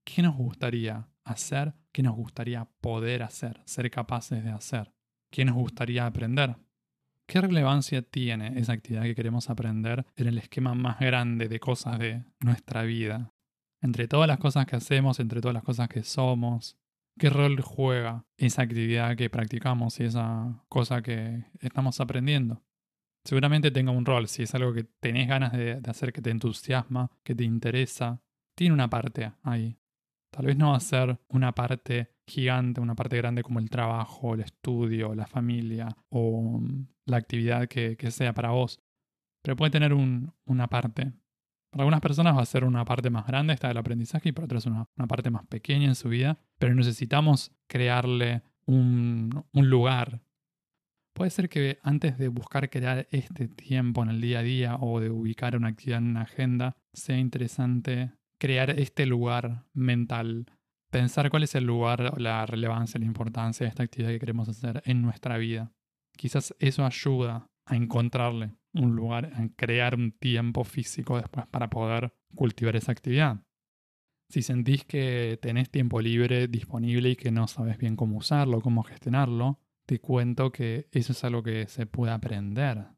¿Qué 0.04 0.22
nos 0.22 0.36
gustaría 0.36 1.08
hacer? 1.24 1.74
¿Qué 1.92 2.02
nos 2.02 2.16
gustaría 2.16 2.64
poder 2.80 3.22
hacer? 3.22 3.60
Ser 3.66 3.90
capaces 3.90 4.42
de 4.42 4.50
hacer. 4.50 4.90
¿Qué 5.30 5.44
nos 5.44 5.56
gustaría 5.56 6.06
aprender? 6.06 6.56
¿Qué 7.28 7.42
relevancia 7.42 8.00
tiene 8.00 8.58
esa 8.58 8.72
actividad 8.72 9.02
que 9.02 9.14
queremos 9.14 9.50
aprender 9.50 10.06
en 10.16 10.28
el 10.28 10.38
esquema 10.38 10.74
más 10.74 10.98
grande 10.98 11.46
de 11.46 11.60
cosas 11.60 11.98
de 11.98 12.24
nuestra 12.40 12.84
vida? 12.84 13.34
Entre 13.82 14.08
todas 14.08 14.26
las 14.26 14.38
cosas 14.38 14.64
que 14.64 14.76
hacemos, 14.76 15.20
entre 15.20 15.42
todas 15.42 15.52
las 15.52 15.62
cosas 15.62 15.90
que 15.90 16.02
somos, 16.02 16.78
¿qué 17.18 17.28
rol 17.28 17.60
juega 17.60 18.24
esa 18.38 18.62
actividad 18.62 19.14
que 19.14 19.28
practicamos 19.28 20.00
y 20.00 20.04
esa 20.04 20.64
cosa 20.70 21.02
que 21.02 21.44
estamos 21.60 22.00
aprendiendo? 22.00 22.62
Seguramente 23.26 23.70
tenga 23.70 23.90
un 23.92 24.06
rol, 24.06 24.26
si 24.26 24.44
es 24.44 24.54
algo 24.54 24.72
que 24.72 24.84
tenés 24.84 25.28
ganas 25.28 25.52
de, 25.52 25.82
hacer, 25.86 26.14
que 26.14 26.22
te 26.22 26.30
entusiasma, 26.30 27.10
que 27.24 27.34
te 27.34 27.44
interesa, 27.44 28.22
tiene 28.54 28.72
una 28.72 28.88
parte 28.88 29.34
ahí. 29.42 29.78
Tal 30.30 30.46
vez 30.46 30.56
no 30.56 30.70
va 30.70 30.78
a 30.78 30.80
ser 30.80 31.20
una 31.28 31.54
parte 31.54 32.10
gigante, 32.28 32.80
una 32.80 32.94
parte 32.94 33.16
grande 33.16 33.42
como 33.42 33.58
el 33.58 33.70
trabajo, 33.70 34.34
el 34.34 34.40
estudio, 34.40 35.14
la 35.14 35.26
familia 35.26 35.88
o 36.10 36.60
mm, 36.60 36.86
la 37.06 37.16
actividad 37.16 37.68
que, 37.68 37.96
sea 38.10 38.32
para 38.32 38.50
vos, 38.50 38.80
pero 39.42 39.56
puede 39.56 39.70
tener 39.70 39.92
una 39.92 40.66
parte. 40.68 41.12
Para 41.70 41.82
algunas 41.82 42.00
personas 42.00 42.36
va 42.36 42.42
a 42.42 42.46
ser 42.46 42.64
una 42.64 42.84
parte 42.84 43.10
más 43.10 43.26
grande 43.26 43.52
esta 43.52 43.68
del 43.68 43.76
aprendizaje 43.76 44.30
y 44.30 44.32
para 44.32 44.46
otras 44.46 44.66
una, 44.66 44.88
una 44.96 45.06
parte 45.06 45.30
más 45.30 45.46
pequeña 45.46 45.86
en 45.86 45.94
su 45.94 46.08
vida, 46.08 46.38
pero 46.58 46.74
necesitamos 46.74 47.52
crearle 47.66 48.42
un, 48.66 49.44
un 49.52 49.70
lugar. 49.70 50.22
Puede 51.14 51.30
ser 51.30 51.48
que 51.48 51.78
antes 51.82 52.16
de 52.16 52.28
buscar 52.28 52.70
crear 52.70 53.08
este 53.10 53.48
tiempo 53.48 54.02
en 54.02 54.10
el 54.10 54.20
día 54.20 54.38
a 54.38 54.42
día 54.42 54.76
o 54.76 55.00
de 55.00 55.10
ubicar 55.10 55.56
una 55.56 55.68
actividad 55.68 55.98
en 55.98 56.08
una 56.10 56.22
agenda, 56.22 56.76
sea 56.92 57.18
interesante 57.18 58.12
crear 58.38 58.70
este 58.70 59.04
lugar 59.04 59.64
mental, 59.72 60.46
pensar 60.90 61.30
cuál 61.30 61.42
es 61.42 61.54
el 61.54 61.64
lugar, 61.64 62.20
la 62.20 62.46
relevancia, 62.46 62.98
la 62.98 63.06
importancia 63.06 63.64
de 63.64 63.68
esta 63.68 63.82
actividad 63.82 64.10
que 64.10 64.18
queremos 64.18 64.48
hacer 64.48 64.82
en 64.84 65.02
nuestra 65.02 65.38
vida. 65.38 65.72
Quizás 66.16 66.54
eso 66.58 66.84
ayuda 66.84 67.48
a 67.66 67.76
encontrarle 67.76 68.54
un 68.74 68.96
lugar, 68.96 69.26
a 69.34 69.48
crear 69.56 69.94
un 69.94 70.12
tiempo 70.12 70.64
físico 70.64 71.16
después 71.16 71.46
para 71.46 71.70
poder 71.70 72.12
cultivar 72.34 72.76
esa 72.76 72.92
actividad. 72.92 73.42
Si 74.30 74.42
sentís 74.42 74.84
que 74.84 75.38
tenés 75.40 75.70
tiempo 75.70 76.00
libre 76.00 76.48
disponible 76.48 77.10
y 77.10 77.16
que 77.16 77.30
no 77.30 77.48
sabes 77.48 77.78
bien 77.78 77.96
cómo 77.96 78.18
usarlo, 78.18 78.60
cómo 78.60 78.82
gestionarlo, 78.82 79.58
te 79.86 80.00
cuento 80.00 80.52
que 80.52 80.86
eso 80.92 81.12
es 81.12 81.24
algo 81.24 81.42
que 81.42 81.66
se 81.66 81.86
puede 81.86 82.12
aprender 82.12 82.88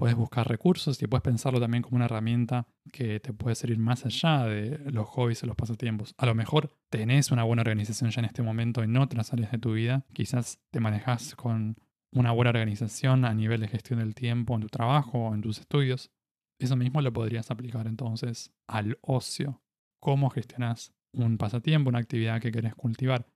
puedes 0.00 0.16
buscar 0.16 0.48
recursos 0.48 1.02
y 1.02 1.06
puedes 1.06 1.22
pensarlo 1.22 1.60
también 1.60 1.82
como 1.82 1.96
una 1.96 2.06
herramienta 2.06 2.66
que 2.90 3.20
te 3.20 3.34
puede 3.34 3.54
servir 3.54 3.76
más 3.78 4.06
allá 4.06 4.46
de 4.46 4.78
los 4.90 5.06
hobbies 5.06 5.42
o 5.42 5.46
los 5.46 5.56
pasatiempos. 5.56 6.14
A 6.16 6.24
lo 6.24 6.34
mejor 6.34 6.74
tenés 6.88 7.30
una 7.30 7.44
buena 7.44 7.60
organización 7.60 8.10
ya 8.10 8.20
en 8.20 8.24
este 8.24 8.42
momento 8.42 8.82
en 8.82 8.96
otras 8.96 9.34
áreas 9.34 9.52
de 9.52 9.58
tu 9.58 9.74
vida. 9.74 10.06
Quizás 10.14 10.58
te 10.70 10.80
manejas 10.80 11.34
con 11.34 11.76
una 12.12 12.32
buena 12.32 12.48
organización 12.48 13.26
a 13.26 13.34
nivel 13.34 13.60
de 13.60 13.68
gestión 13.68 13.98
del 13.98 14.14
tiempo 14.14 14.54
en 14.54 14.62
tu 14.62 14.68
trabajo 14.68 15.18
o 15.18 15.34
en 15.34 15.42
tus 15.42 15.58
estudios. 15.58 16.10
Eso 16.58 16.76
mismo 16.76 17.02
lo 17.02 17.12
podrías 17.12 17.50
aplicar 17.50 17.86
entonces 17.86 18.54
al 18.68 18.96
ocio. 19.02 19.60
¿Cómo 20.00 20.30
gestionas 20.30 20.94
un 21.12 21.36
pasatiempo, 21.36 21.90
una 21.90 21.98
actividad 21.98 22.40
que 22.40 22.52
querés 22.52 22.74
cultivar? 22.74 23.26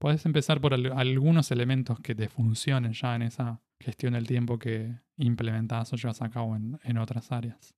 Puedes 0.00 0.26
empezar 0.26 0.60
por 0.60 0.74
algunos 0.74 1.52
elementos 1.52 2.00
que 2.00 2.16
te 2.16 2.28
funcionen 2.28 2.94
ya 2.94 3.14
en 3.14 3.22
esa 3.22 3.62
gestión 3.80 4.12
del 4.12 4.26
tiempo 4.26 4.58
que 4.58 5.00
implementas 5.16 5.92
o 5.92 5.96
llevas 5.96 6.22
a 6.22 6.30
cabo 6.30 6.54
en, 6.56 6.78
en 6.84 6.98
otras 6.98 7.32
áreas. 7.32 7.74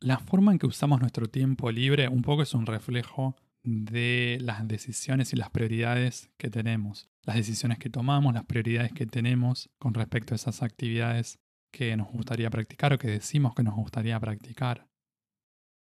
La 0.00 0.18
forma 0.18 0.52
en 0.52 0.58
que 0.58 0.66
usamos 0.66 1.00
nuestro 1.00 1.26
tiempo 1.26 1.70
libre 1.70 2.08
un 2.08 2.22
poco 2.22 2.42
es 2.42 2.54
un 2.54 2.66
reflejo 2.66 3.34
de 3.66 4.38
las 4.40 4.66
decisiones 4.68 5.32
y 5.32 5.36
las 5.36 5.50
prioridades 5.50 6.30
que 6.36 6.50
tenemos, 6.50 7.08
las 7.22 7.36
decisiones 7.36 7.78
que 7.78 7.90
tomamos, 7.90 8.34
las 8.34 8.44
prioridades 8.44 8.92
que 8.92 9.06
tenemos 9.06 9.70
con 9.78 9.94
respecto 9.94 10.34
a 10.34 10.36
esas 10.36 10.62
actividades 10.62 11.40
que 11.72 11.96
nos 11.96 12.08
gustaría 12.08 12.48
practicar 12.48 12.92
o 12.92 12.98
que 12.98 13.08
decimos 13.08 13.54
que 13.54 13.62
nos 13.62 13.74
gustaría 13.74 14.18
practicar. 14.20 14.86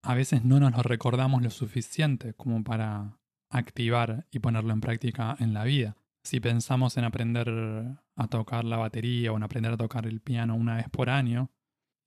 A 0.02 0.14
veces 0.14 0.44
no 0.44 0.58
nos 0.58 0.74
lo 0.74 0.82
recordamos 0.82 1.42
lo 1.42 1.50
suficiente 1.50 2.32
como 2.34 2.64
para 2.64 3.18
activar 3.50 4.26
y 4.30 4.38
ponerlo 4.38 4.72
en 4.72 4.80
práctica 4.80 5.36
en 5.38 5.52
la 5.52 5.64
vida. 5.64 5.96
Si 6.26 6.40
pensamos 6.40 6.96
en 6.96 7.04
aprender 7.04 7.48
a 8.16 8.26
tocar 8.26 8.64
la 8.64 8.78
batería 8.78 9.30
o 9.30 9.36
en 9.36 9.44
aprender 9.44 9.72
a 9.72 9.76
tocar 9.76 10.08
el 10.08 10.20
piano 10.20 10.56
una 10.56 10.74
vez 10.74 10.88
por 10.90 11.08
año, 11.08 11.52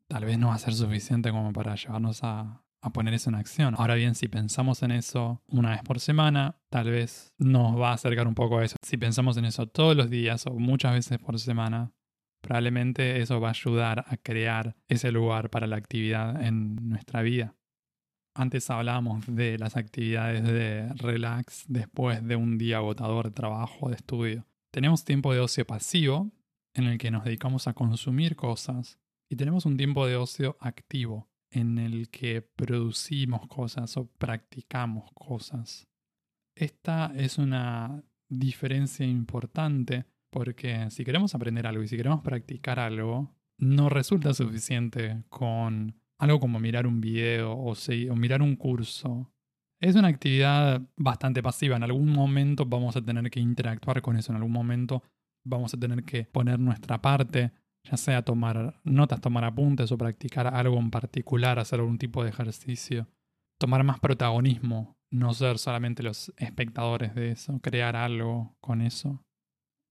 tal 0.10 0.26
vez 0.26 0.38
no 0.38 0.50
va 0.50 0.56
a 0.56 0.60
ser 0.60 0.74
suficiente 0.74 1.32
como 1.32 1.54
para 1.54 1.76
llevarnos 1.76 2.20
a, 2.24 2.66
poner 2.94 3.14
eso 3.14 3.30
en 3.30 3.38
acción. 3.38 3.76
Ahora 3.78 3.96
bien, 3.96 4.16
si 4.16 4.28
pensamos 4.28 4.84
en 4.84 4.92
eso 4.92 5.42
una 5.48 5.70
vez 5.70 5.84
por 5.84 6.02
semana, 6.02 6.58
tal 6.70 6.90
vez 6.90 7.32
nos 7.38 7.80
va 7.80 7.92
a 7.92 7.94
acercar 7.94 8.28
un 8.28 8.36
poco 8.36 8.58
a 8.58 8.66
eso. 8.66 8.76
Si 8.82 8.98
pensamos 8.98 9.38
en 9.38 9.46
eso 9.46 9.68
todos 9.68 9.96
los 9.96 10.10
días 10.10 10.46
o 10.48 10.52
muchas 10.52 10.92
veces 10.96 11.18
por 11.18 11.40
semana, 11.40 11.94
probablemente 12.42 13.22
eso 13.22 13.40
va 13.40 13.48
a 13.48 13.52
ayudar 13.52 14.04
a 14.06 14.18
crear 14.18 14.76
ese 14.90 15.14
lugar 15.14 15.50
para 15.50 15.66
la 15.66 15.78
actividad 15.78 16.44
en 16.44 16.76
nuestra 16.90 17.22
vida. 17.22 17.56
Antes 18.40 18.70
hablábamos 18.70 19.26
de 19.28 19.58
las 19.58 19.76
actividades 19.76 20.46
de 20.46 20.88
relax 20.94 21.66
después 21.68 22.26
de 22.26 22.38
un 22.38 22.58
día 22.58 22.78
agotador 22.78 23.26
de 23.26 23.32
trabajo, 23.32 23.90
de 23.90 23.98
estudio. 23.98 24.48
Tenemos 24.72 25.04
tiempo 25.04 25.34
de 25.34 25.42
ocio 25.42 25.68
pasivo, 25.68 26.32
en 26.74 26.86
el 26.86 26.98
que 26.98 27.12
nos 27.12 27.26
dedicamos 27.26 27.68
a 27.68 27.74
consumir 27.74 28.38
cosas, 28.38 28.98
y 29.30 29.36
tenemos 29.36 29.66
un 29.66 29.76
tiempo 29.76 30.08
de 30.08 30.16
ocio 30.16 30.56
activo, 30.62 31.28
en 31.52 31.80
el 31.80 32.10
que 32.10 32.42
producimos 32.42 33.46
cosas 33.48 33.98
o 33.98 34.06
practicamos 34.06 35.12
cosas. 35.14 35.90
Esta 36.56 37.12
es 37.18 37.40
una 37.40 38.06
diferencia 38.30 39.06
importante 39.06 40.06
porque 40.30 40.90
si 40.92 41.04
queremos 41.04 41.36
aprender 41.36 41.68
algo 41.68 41.84
y 41.84 41.90
si 41.90 41.98
queremos 41.98 42.22
practicar 42.22 42.80
algo, 42.80 43.36
no 43.58 43.90
resulta 43.90 44.34
suficiente 44.34 45.26
con 45.28 46.00
algo 46.20 46.40
como 46.40 46.60
mirar 46.60 46.86
un 46.86 47.02
video 47.02 47.54
o, 47.54 47.74
o 47.74 48.16
mirar 48.16 48.42
un 48.42 48.56
curso. 48.56 49.32
Es 49.82 49.96
una 49.96 50.10
actividad 50.10 50.82
bastante 50.98 51.42
pasiva. 51.42 51.78
En 51.78 51.84
algún 51.84 52.12
momento 52.12 52.66
vamos 52.66 52.96
a 52.98 53.02
tener 53.02 53.32
que 53.32 53.40
interactuar 53.40 54.02
con 54.02 54.18
eso. 54.18 54.32
En 54.32 54.38
algún 54.38 54.52
momento 54.52 55.04
vamos 55.46 55.74
a 55.74 55.78
tener 55.78 56.04
que 56.04 56.26
poner 56.26 56.60
nuestra 56.60 57.02
parte, 57.02 57.54
ya 57.84 57.96
sea 57.96 58.22
tomar 58.24 58.80
notas, 58.84 59.22
tomar 59.22 59.46
apuntes 59.46 59.92
o 59.92 59.98
practicar 59.98 60.48
algo 60.48 60.78
en 60.78 60.92
particular, 60.92 61.60
hacer 61.60 61.80
algún 61.80 61.98
tipo 61.98 62.24
de 62.24 62.30
ejercicio. 62.30 63.08
Tomar 63.58 63.84
más 63.84 64.00
protagonismo, 64.00 64.98
no 65.12 65.34
ser 65.34 65.58
solamente 65.58 66.04
los 66.04 66.34
espectadores 66.38 67.16
de 67.16 67.32
eso, 67.32 67.60
crear 67.62 67.96
algo 67.96 68.56
con 68.60 68.82
eso. 68.82 69.24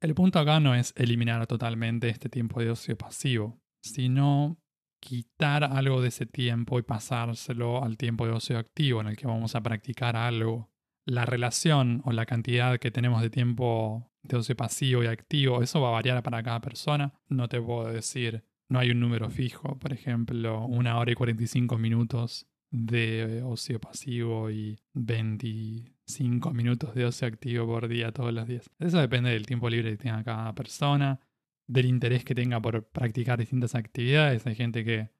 El 0.00 0.14
punto 0.14 0.38
acá 0.38 0.60
no 0.60 0.74
es 0.74 0.92
eliminar 0.96 1.46
totalmente 1.46 2.08
este 2.08 2.28
tiempo 2.28 2.60
de 2.60 2.70
ocio 2.70 2.96
pasivo, 2.96 3.58
sino 3.82 4.58
quitar 5.00 5.64
algo 5.64 6.00
de 6.00 6.08
ese 6.08 6.26
tiempo 6.26 6.78
y 6.78 6.82
pasárselo 6.82 7.82
al 7.82 7.96
tiempo 7.96 8.26
de 8.26 8.32
ocio 8.32 8.58
activo 8.58 9.00
en 9.00 9.08
el 9.08 9.16
que 9.16 9.26
vamos 9.26 9.54
a 9.54 9.62
practicar 9.62 10.16
algo. 10.16 10.70
La 11.04 11.24
relación 11.24 12.02
o 12.04 12.12
la 12.12 12.26
cantidad 12.26 12.78
que 12.78 12.90
tenemos 12.90 13.22
de 13.22 13.30
tiempo 13.30 14.10
de 14.22 14.36
ocio 14.36 14.56
pasivo 14.56 15.02
y 15.02 15.06
activo, 15.06 15.62
eso 15.62 15.80
va 15.80 15.88
a 15.88 15.92
variar 15.92 16.22
para 16.22 16.42
cada 16.42 16.60
persona. 16.60 17.14
No 17.28 17.48
te 17.48 17.60
puedo 17.60 17.90
decir, 17.90 18.44
no 18.68 18.78
hay 18.78 18.90
un 18.90 19.00
número 19.00 19.30
fijo, 19.30 19.78
por 19.78 19.92
ejemplo, 19.92 20.66
una 20.66 20.98
hora 20.98 21.12
y 21.12 21.14
45 21.14 21.78
minutos 21.78 22.46
de 22.70 23.42
ocio 23.42 23.80
pasivo 23.80 24.50
y 24.50 24.78
25 24.92 25.98
5 26.08 26.52
minutos 26.52 26.94
de 26.94 27.04
ocio 27.04 27.28
activo 27.28 27.66
por 27.66 27.86
día 27.86 28.12
todos 28.12 28.32
los 28.32 28.48
días. 28.48 28.70
Eso 28.78 28.98
depende 28.98 29.30
del 29.30 29.46
tiempo 29.46 29.68
libre 29.68 29.90
que 29.90 29.98
tenga 29.98 30.24
cada 30.24 30.54
persona, 30.54 31.20
del 31.68 31.86
interés 31.86 32.24
que 32.24 32.34
tenga 32.34 32.60
por 32.60 32.88
practicar 32.88 33.38
distintas 33.38 33.74
actividades. 33.74 34.46
Hay 34.46 34.56
gente 34.56 34.84
que 34.84 35.10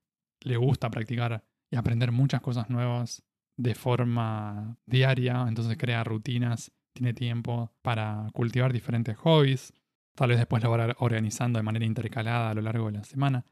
le 0.41 0.57
gusta 0.57 0.91
practicar 0.91 1.45
y 1.71 1.77
aprender 1.77 2.11
muchas 2.11 2.41
cosas 2.41 2.71
nuevas 2.71 3.23
de 3.57 3.75
forma 3.75 4.79
diaria, 4.87 5.45
entonces 5.47 5.77
crea 5.77 6.03
rutinas, 6.05 6.73
tiene 6.95 7.13
tiempo 7.13 7.73
para 7.83 8.29
cultivar 8.33 8.73
diferentes 8.73 9.17
hobbies, 9.19 9.73
tal 10.15 10.31
vez 10.31 10.39
después 10.39 10.63
lo 10.63 10.71
va 10.71 10.97
organizando 10.99 11.59
de 11.59 11.63
manera 11.63 11.85
intercalada 11.85 12.51
a 12.51 12.55
lo 12.55 12.63
largo 12.63 12.87
de 12.87 12.99
la 12.99 13.05
semana. 13.05 13.45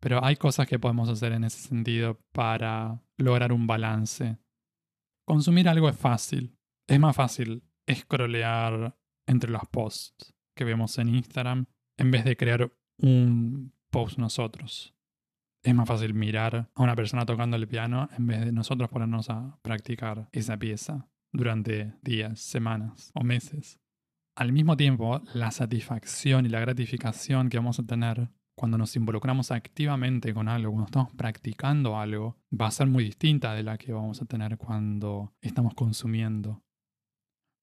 Pero 0.00 0.24
hay 0.24 0.36
cosas 0.36 0.66
que 0.66 0.80
podemos 0.80 1.08
hacer 1.08 1.32
en 1.32 1.44
ese 1.44 1.60
sentido 1.68 2.18
para 2.32 3.00
lograr 3.18 3.52
un 3.52 3.68
balance. 3.68 4.38
Consumir 5.24 5.68
algo 5.68 5.88
es 5.88 5.96
fácil. 5.96 6.56
Es 6.88 6.98
más 6.98 7.14
fácil 7.14 7.62
scrollear 7.88 8.96
entre 9.26 9.50
los 9.50 9.62
posts 9.70 10.34
que 10.56 10.64
vemos 10.64 10.98
en 10.98 11.08
Instagram 11.08 11.66
en 12.02 12.10
vez 12.10 12.24
de 12.24 12.36
crear 12.36 12.72
un 12.98 13.72
post 13.90 14.18
nosotros. 14.18 14.92
Es 15.62 15.72
más 15.72 15.86
fácil 15.86 16.14
mirar 16.14 16.68
a 16.74 16.82
una 16.82 16.96
persona 16.96 17.24
tocando 17.24 17.56
el 17.56 17.68
piano 17.68 18.08
en 18.18 18.26
vez 18.26 18.44
de 18.44 18.50
nosotros 18.50 18.90
ponernos 18.90 19.30
a 19.30 19.56
practicar 19.62 20.28
esa 20.32 20.56
pieza 20.56 21.06
durante 21.32 21.94
días, 22.02 22.40
semanas 22.40 23.12
o 23.14 23.22
meses. 23.22 23.78
Al 24.34 24.52
mismo 24.52 24.76
tiempo, 24.76 25.22
la 25.32 25.52
satisfacción 25.52 26.44
y 26.44 26.48
la 26.48 26.58
gratificación 26.58 27.48
que 27.48 27.58
vamos 27.58 27.78
a 27.78 27.86
tener 27.86 28.30
cuando 28.56 28.78
nos 28.78 28.96
involucramos 28.96 29.52
activamente 29.52 30.34
con 30.34 30.48
algo, 30.48 30.72
cuando 30.72 30.86
estamos 30.86 31.12
practicando 31.12 32.00
algo, 32.00 32.36
va 32.52 32.66
a 32.66 32.72
ser 32.72 32.88
muy 32.88 33.04
distinta 33.04 33.54
de 33.54 33.62
la 33.62 33.78
que 33.78 33.92
vamos 33.92 34.20
a 34.20 34.24
tener 34.24 34.58
cuando 34.58 35.32
estamos 35.40 35.74
consumiendo. 35.74 36.64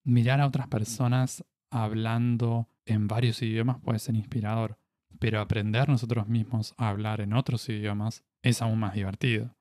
Mirar 0.05 0.39
a 0.39 0.47
otras 0.47 0.69
personas 0.69 1.43
hablando 1.71 2.69
en 2.93 3.07
varios 3.07 3.41
idiomas 3.41 3.79
puede 3.79 3.99
ser 3.99 4.15
inspirador, 4.15 4.77
pero 5.19 5.39
aprender 5.39 5.89
nosotros 5.89 6.27
mismos 6.27 6.73
a 6.77 6.89
hablar 6.89 7.21
en 7.21 7.33
otros 7.33 7.67
idiomas 7.69 8.23
es 8.41 8.61
aún 8.61 8.79
más 8.79 8.93
divertido. 8.93 9.55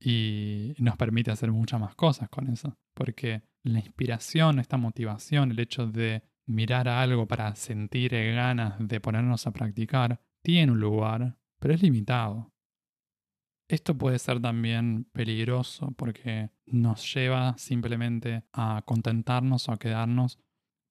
Y 0.00 0.74
nos 0.78 0.96
permite 0.96 1.30
hacer 1.30 1.50
muchas 1.50 1.80
más 1.80 1.94
cosas 1.94 2.28
con 2.28 2.48
eso, 2.48 2.78
porque 2.94 3.42
la 3.64 3.80
inspiración, 3.80 4.60
esta 4.60 4.76
motivación, 4.76 5.50
el 5.50 5.58
hecho 5.58 5.86
de 5.86 6.22
mirar 6.46 6.88
a 6.88 7.02
algo 7.02 7.26
para 7.26 7.54
sentir 7.54 8.12
ganas 8.12 8.76
de 8.78 9.00
ponernos 9.00 9.46
a 9.46 9.52
practicar, 9.52 10.20
tiene 10.42 10.72
un 10.72 10.80
lugar, 10.80 11.36
pero 11.58 11.74
es 11.74 11.82
limitado. 11.82 12.52
Esto 13.68 13.98
puede 13.98 14.18
ser 14.18 14.40
también 14.40 15.04
peligroso 15.12 15.92
porque 15.96 16.50
nos 16.64 17.12
lleva 17.12 17.58
simplemente 17.58 18.44
a 18.52 18.82
contentarnos 18.86 19.68
o 19.68 19.72
a 19.72 19.78
quedarnos 19.78 20.38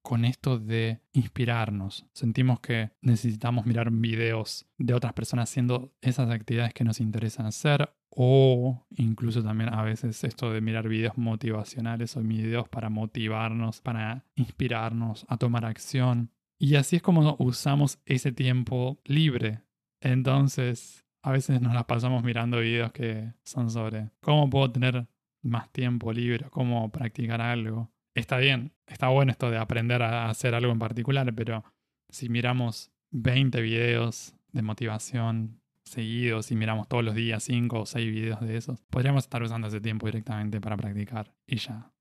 con 0.01 0.25
esto 0.25 0.57
de 0.59 1.01
inspirarnos. 1.13 2.05
Sentimos 2.13 2.59
que 2.59 2.91
necesitamos 3.01 3.65
mirar 3.65 3.91
videos 3.91 4.65
de 4.77 4.93
otras 4.93 5.13
personas 5.13 5.49
haciendo 5.49 5.91
esas 6.01 6.29
actividades 6.29 6.73
que 6.73 6.83
nos 6.83 6.99
interesan 6.99 7.45
hacer 7.45 7.89
o 8.09 8.85
incluso 8.89 9.43
también 9.43 9.73
a 9.73 9.83
veces 9.83 10.23
esto 10.23 10.51
de 10.51 10.61
mirar 10.61 10.87
videos 10.87 11.17
motivacionales 11.17 12.17
o 12.17 12.21
videos 12.21 12.67
para 12.67 12.89
motivarnos, 12.89 13.81
para 13.81 14.25
inspirarnos 14.35 15.25
a 15.29 15.37
tomar 15.37 15.65
acción. 15.65 16.31
Y 16.57 16.75
así 16.75 16.95
es 16.95 17.01
como 17.03 17.35
usamos 17.37 17.99
ese 18.05 18.31
tiempo 18.31 18.99
libre. 19.05 19.61
Entonces, 20.01 21.05
a 21.21 21.31
veces 21.31 21.61
nos 21.61 21.73
las 21.73 21.85
pasamos 21.85 22.23
mirando 22.23 22.59
videos 22.59 22.91
que 22.91 23.33
son 23.43 23.69
sobre 23.69 24.09
cómo 24.21 24.49
puedo 24.49 24.71
tener 24.71 25.07
más 25.43 25.71
tiempo 25.71 26.11
libre, 26.11 26.47
cómo 26.49 26.91
practicar 26.91 27.41
algo. 27.41 27.91
Está 28.17 28.37
bien, 28.39 28.73
está 28.87 29.09
bueno 29.09 29.31
esto 29.31 29.51
de 29.51 29.59
aprender 29.59 30.01
a 30.01 30.27
hacer 30.27 30.55
algo 30.55 30.71
en 30.71 30.79
particular, 30.79 31.31
pero 31.35 31.63
si 32.09 32.29
miramos 32.29 32.91
20 33.11 33.61
videos 33.61 34.33
de 34.51 34.63
motivación 34.63 35.61
seguidos 35.83 36.49
y 36.49 36.55
miramos 36.55 36.87
todos 36.87 37.03
los 37.03 37.13
días 37.13 37.43
5 37.43 37.81
o 37.81 37.85
6 37.85 38.11
videos 38.11 38.41
de 38.41 38.57
esos, 38.57 38.81
podríamos 38.89 39.25
estar 39.25 39.43
usando 39.43 39.67
ese 39.67 39.81
tiempo 39.81 40.07
directamente 40.07 40.59
para 40.59 40.75
practicar 40.75 41.31
y 41.45 41.57
ya. 41.57 41.93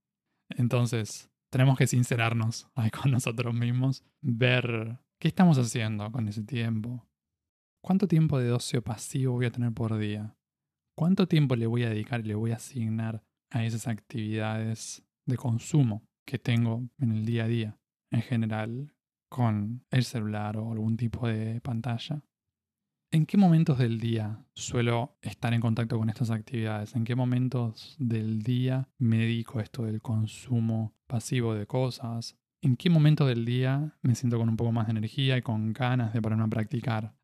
Entonces, 0.49 1.31
tenemos 1.51 1.77
que 1.77 1.87
sincerarnos 1.87 2.71
con 3.03 3.11
nosotros 3.11 3.55
mismos, 3.55 4.03
ver 4.23 4.99
qué 5.21 5.29
estamos 5.29 5.59
haciendo 5.59 6.11
con 6.11 6.29
ese 6.29 6.43
tiempo. 6.45 7.07
¿Cuánto 7.85 8.09
tiempo 8.09 8.39
de 8.39 8.53
ocio 8.53 8.83
pasivo 8.83 9.35
voy 9.35 9.45
a 9.45 9.51
tener 9.51 9.73
por 9.75 9.99
día? 9.99 10.35
¿Cuánto 10.97 11.29
tiempo 11.29 11.57
le 11.57 11.67
voy 11.67 11.85
a 11.85 11.91
dedicar 11.91 12.21
y 12.21 12.29
le 12.29 12.35
voy 12.35 12.53
a 12.53 12.57
asignar 12.57 13.23
a 13.51 13.67
esas 13.67 13.87
actividades 13.87 15.06
de 15.27 15.37
consumo 15.37 16.03
que 16.25 16.39
tengo 16.39 16.89
en 16.99 17.13
el 17.13 17.27
día 17.27 17.45
a 17.45 17.49
día, 17.49 17.79
en 18.11 18.23
general, 18.23 18.95
con 19.29 19.85
el 19.91 20.05
celular 20.05 20.57
o 20.57 20.73
algún 20.73 20.97
tipo 20.97 21.27
de 21.29 21.61
pantalla? 21.61 22.23
¿En 23.13 23.25
qué 23.25 23.37
momentos 23.37 23.79
del 23.79 24.01
día 24.01 24.45
suelo 24.55 25.17
estar 25.23 25.55
en 25.55 25.61
contacto 25.61 25.97
con 25.99 26.11
estas 26.11 26.31
actividades? 26.31 26.95
¿En 26.97 27.05
qué 27.05 27.15
momentos 27.15 27.97
del 27.99 28.43
día 28.43 28.89
me 28.99 29.19
dedico 29.19 29.59
a 29.59 29.63
esto 29.63 29.85
del 29.85 30.03
consumo 30.03 30.95
pasivo 31.07 31.55
de 31.55 31.67
cosas? 31.67 32.37
¿En 32.63 32.77
qué 32.77 32.91
momento 32.91 33.27
del 33.27 33.45
día 33.45 33.97
me 34.03 34.15
siento 34.17 34.39
con 34.39 34.49
un 34.49 34.57
poco 34.57 34.73
más 34.73 34.87
de 34.89 34.93
energía 34.93 35.39
y 35.39 35.43
con 35.43 35.73
ganas 35.73 36.13
de 36.13 36.21
ponerme 36.21 36.45
a 36.45 36.49
practicar? 36.49 37.15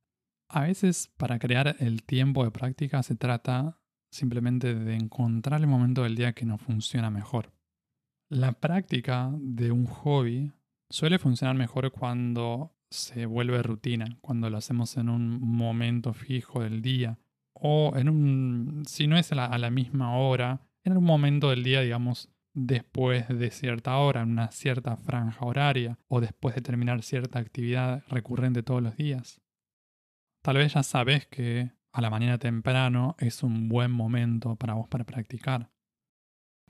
A 0.49 0.63
veces 0.63 1.11
para 1.17 1.39
crear 1.39 1.77
el 1.79 2.05
tiempo 2.05 2.45
de 2.45 2.53
práctica 2.53 3.03
se 3.03 3.17
trata 3.17 3.81
simplemente 4.13 4.75
de 4.75 4.95
encontrar 4.95 5.61
el 5.61 5.67
momento 5.67 6.05
del 6.05 6.15
día 6.15 6.33
que 6.33 6.47
nos 6.47 6.61
funciona 6.61 7.11
mejor. 7.11 7.53
La 8.33 8.53
práctica 8.53 9.31
de 9.39 9.73
un 9.73 9.85
hobby 9.85 10.51
suele 10.89 11.19
funcionar 11.19 11.55
mejor 11.55 11.93
cuando 11.93 12.75
se 12.89 13.27
vuelve 13.27 13.63
rutina, 13.63 14.17
cuando 14.23 14.49
lo 14.49 14.57
hacemos 14.57 14.97
en 14.97 15.11
un 15.11 15.39
momento 15.39 16.15
fijo 16.15 16.63
del 16.63 16.81
día 16.81 17.19
o 17.53 17.93
en 17.95 18.09
un, 18.09 18.85
si 18.87 19.07
no 19.07 19.19
es 19.19 19.33
a 19.33 19.59
la, 19.59 19.71
misma 19.71 20.17
hora, 20.17 20.63
en 20.83 20.97
un 20.97 21.05
momento 21.05 21.51
del 21.51 21.63
día, 21.63 21.83
digamos, 21.83 22.31
después 22.55 23.29
de 23.29 23.51
cierta 23.51 23.99
hora, 23.99 24.23
en 24.23 24.31
una 24.31 24.51
cierta 24.51 24.97
franja 24.97 25.45
horaria 25.45 25.99
o 26.09 26.23
después 26.23 26.55
de 26.55 26.63
terminar 26.63 27.03
cierta 27.03 27.39
actividad 27.39 28.03
recurrente 28.09 28.63
todos 28.63 28.81
los 28.81 28.97
días. 28.97 29.43
Tal 30.43 30.57
vez 30.57 30.73
ya 30.73 30.83
sabes 30.83 31.27
que 31.27 31.73
a 31.93 32.01
la 32.01 32.09
mañana 32.09 32.39
temprano 32.39 33.15
es 33.19 33.43
un 33.43 33.69
buen 33.69 33.91
momento 33.91 34.57
para 34.57 34.73
vos 34.73 34.89
para 34.89 35.05
practicar. 35.05 35.69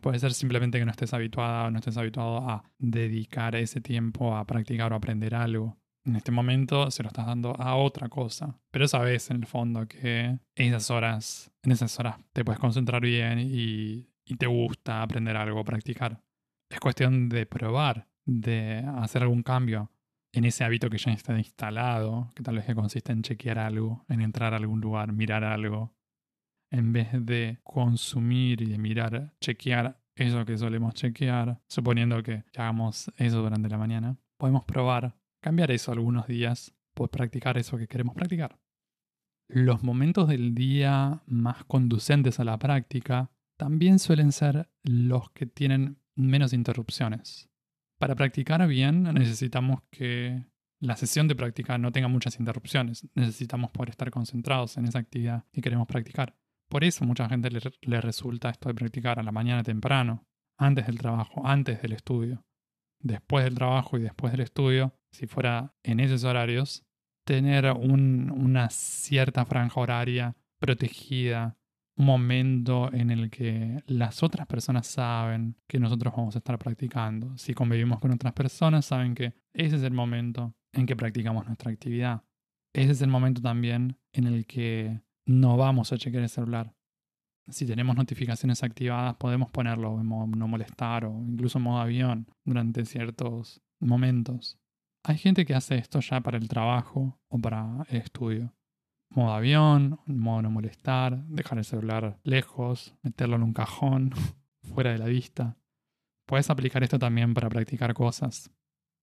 Puede 0.02 0.18
ser 0.18 0.34
simplemente 0.34 0.78
que 0.78 0.84
no 0.84 0.90
estés 0.90 1.14
habituada 1.14 1.64
o 1.64 1.70
no 1.70 1.78
estés 1.78 1.96
habituado 1.96 2.38
a 2.38 2.64
dedicar 2.78 3.56
ese 3.56 3.80
tiempo 3.80 4.36
a 4.36 4.46
practicar 4.46 4.92
o 4.92 4.96
aprender 4.96 5.34
algo 5.34 5.78
en 6.04 6.16
este 6.16 6.32
momento 6.32 6.90
se 6.90 7.02
lo 7.02 7.08
estás 7.08 7.26
dando 7.26 7.54
a 7.58 7.76
otra 7.76 8.08
cosa. 8.08 8.58
Pero 8.70 8.88
sabes 8.88 9.30
en 9.30 9.36
el 9.36 9.46
fondo 9.46 9.86
que 9.86 10.38
esas 10.54 10.90
horas, 10.90 11.52
en 11.62 11.72
esas 11.72 11.98
horas 11.98 12.16
te 12.32 12.44
puedes 12.44 12.60
concentrar 12.60 13.02
bien 13.02 13.38
y, 13.38 14.08
y 14.24 14.36
te 14.36 14.46
gusta 14.46 15.02
aprender 15.02 15.36
algo, 15.36 15.64
practicar. 15.64 16.22
Es 16.70 16.80
cuestión 16.80 17.28
de 17.28 17.46
probar, 17.46 18.08
de 18.24 18.84
hacer 18.96 19.22
algún 19.22 19.42
cambio 19.42 19.90
en 20.34 20.44
ese 20.44 20.64
hábito 20.64 20.88
que 20.88 20.98
ya 20.98 21.12
está 21.12 21.36
instalado, 21.36 22.32
que 22.34 22.42
tal 22.42 22.56
vez 22.56 22.64
que 22.64 22.74
consiste 22.74 23.12
en 23.12 23.22
chequear 23.22 23.58
algo, 23.58 24.04
en 24.08 24.22
entrar 24.22 24.54
a 24.54 24.56
algún 24.56 24.80
lugar, 24.80 25.12
mirar 25.12 25.44
algo, 25.44 25.94
en 26.72 26.92
vez 26.92 27.08
de 27.12 27.60
consumir 27.62 28.62
y 28.62 28.66
de 28.66 28.78
mirar, 28.78 29.34
chequear 29.40 30.00
eso 30.16 30.44
que 30.44 30.58
solemos 30.58 30.94
chequear, 30.94 31.60
suponiendo 31.68 32.22
que 32.22 32.44
hagamos 32.56 33.12
eso 33.16 33.42
durante 33.42 33.68
la 33.68 33.78
mañana, 33.78 34.16
podemos 34.36 34.64
probar 34.64 35.14
cambiar 35.40 35.70
eso 35.70 35.92
algunos 35.92 36.26
días 36.26 36.74
por 36.94 37.10
practicar 37.10 37.58
eso 37.58 37.76
que 37.76 37.88
queremos 37.88 38.14
practicar. 38.14 38.58
Los 39.48 39.82
momentos 39.82 40.28
del 40.28 40.54
día 40.54 41.22
más 41.26 41.64
conducentes 41.64 42.40
a 42.40 42.44
la 42.44 42.58
práctica 42.58 43.30
también 43.58 43.98
suelen 43.98 44.32
ser 44.32 44.68
los 44.82 45.30
que 45.30 45.46
tienen 45.46 45.98
menos 46.14 46.52
interrupciones. 46.52 47.50
Para 47.98 48.14
practicar 48.14 48.66
bien 48.66 49.02
necesitamos 49.14 49.82
que 49.90 50.44
la 50.80 50.96
sesión 50.96 51.28
de 51.28 51.36
práctica 51.36 51.78
no 51.78 51.92
tenga 51.92 52.08
muchas 52.08 52.40
interrupciones. 52.40 53.06
Necesitamos 53.14 53.70
poder 53.70 53.90
estar 53.90 54.10
concentrados 54.10 54.76
en 54.76 54.86
esa 54.86 54.98
actividad 54.98 55.44
que 55.52 55.60
queremos 55.60 55.86
practicar. 55.86 56.34
Por 56.72 56.84
eso 56.84 57.04
mucha 57.04 57.28
gente 57.28 57.50
le, 57.50 57.60
le 57.82 58.00
resulta 58.00 58.48
esto 58.48 58.70
de 58.70 58.74
practicar 58.74 59.20
a 59.20 59.22
la 59.22 59.30
mañana 59.30 59.62
temprano, 59.62 60.24
antes 60.58 60.86
del 60.86 60.98
trabajo, 60.98 61.46
antes 61.46 61.82
del 61.82 61.92
estudio 61.92 62.42
después 63.02 63.44
del 63.44 63.54
trabajo 63.54 63.98
y 63.98 64.02
después 64.02 64.32
del 64.32 64.40
estudio, 64.40 64.94
si 65.12 65.26
fuera 65.26 65.74
en 65.82 66.00
esos 66.00 66.24
horarios, 66.24 66.84
tener 67.26 67.70
una 67.72 68.70
cierta 68.70 69.44
franja 69.44 69.80
horaria 69.80 70.36
protegida, 70.58 71.56
un 71.96 72.06
momento 72.06 72.92
en 72.92 73.10
el 73.10 73.30
que 73.30 73.82
las 73.86 74.22
otras 74.22 74.46
personas 74.46 74.86
saben 74.86 75.56
que 75.68 75.78
nosotros 75.78 76.14
vamos 76.16 76.34
a 76.34 76.38
estar 76.38 76.58
practicando. 76.58 77.36
Si 77.36 77.52
convivimos 77.54 78.00
con 78.00 78.12
otras 78.12 78.32
personas, 78.32 78.86
saben 78.86 79.14
que 79.14 79.34
ese 79.52 79.76
es 79.76 79.82
el 79.82 79.92
momento 79.92 80.54
en 80.72 80.86
que 80.86 80.96
practicamos 80.96 81.46
nuestra 81.46 81.70
actividad. 81.70 82.22
Ese 82.74 82.92
es 82.92 83.02
el 83.02 83.10
momento 83.10 83.42
también 83.42 83.98
en 84.14 84.26
el 84.26 84.46
que 84.46 85.02
no 85.26 85.56
vamos 85.56 85.92
a 85.92 85.98
chequear 85.98 86.22
el 86.22 86.28
celular. 86.28 86.74
si 87.48 87.66
tenemos 87.66 87.96
notificaciones 87.96 88.62
activadas, 88.62 89.16
podemos 89.16 89.50
ponerlo 89.50 90.00
en 90.00 90.06
modo 90.06 90.26
no 90.26 90.48
molestar 90.48 91.04
o 91.04 91.22
incluso 91.26 91.58
en 91.58 91.64
modo 91.64 91.80
avión 91.80 92.26
durante 92.44 92.84
ciertos 92.84 93.60
momentos. 93.80 94.58
Hay 95.04 95.18
gente 95.18 95.44
que 95.44 95.54
hace 95.54 95.76
esto 95.76 96.00
ya 96.00 96.20
para 96.20 96.38
el 96.38 96.48
trabajo 96.48 97.20
o 97.28 97.38
para 97.38 97.84
el 97.88 97.96
estudio. 97.96 98.54
Modo 99.10 99.34
avión, 99.34 100.00
modo 100.06 100.42
no 100.42 100.50
molestar, 100.50 101.24
dejar 101.26 101.58
el 101.58 101.64
celular 101.64 102.20
lejos, 102.22 102.94
meterlo 103.02 103.36
en 103.36 103.42
un 103.42 103.52
cajón, 103.52 104.12
fuera 104.62 104.92
de 104.92 104.98
la 104.98 105.06
vista. 105.06 105.58
Puedes 106.26 106.48
aplicar 106.48 106.82
esto 106.82 106.98
también 106.98 107.34
para 107.34 107.48
practicar 107.48 107.92
cosas. 107.94 108.50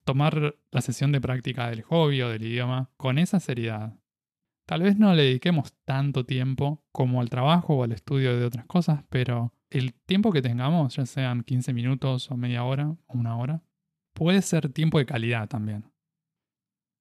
Tomar 0.05 0.55
la 0.71 0.81
sesión 0.81 1.11
de 1.11 1.21
práctica 1.21 1.69
del 1.69 1.83
hobby 1.83 2.21
o 2.21 2.29
del 2.29 2.43
idioma 2.43 2.89
con 2.97 3.19
esa 3.19 3.39
seriedad. 3.39 3.98
Tal 4.69 4.83
vez 4.83 4.99
no 4.99 5.15
le 5.15 5.23
dediquemos 5.23 5.73
tanto 5.83 6.27
tiempo 6.27 6.83
como 6.91 7.21
al 7.21 7.29
trabajo 7.31 7.73
o 7.73 7.83
al 7.83 7.91
estudio 7.91 8.37
de 8.37 8.45
otras 8.45 8.67
cosas, 8.67 9.03
pero 9.09 9.51
el 9.71 9.95
tiempo 9.95 10.31
que 10.31 10.43
tengamos, 10.43 10.95
ya 10.95 11.07
sean 11.07 11.41
15 11.41 11.73
minutos 11.73 12.29
o 12.29 12.37
media 12.37 12.63
hora 12.63 12.89
o 13.07 13.17
una 13.17 13.35
hora, 13.35 13.63
puede 14.13 14.43
ser 14.43 14.69
tiempo 14.69 14.99
de 14.99 15.07
calidad 15.07 15.49
también. 15.49 15.91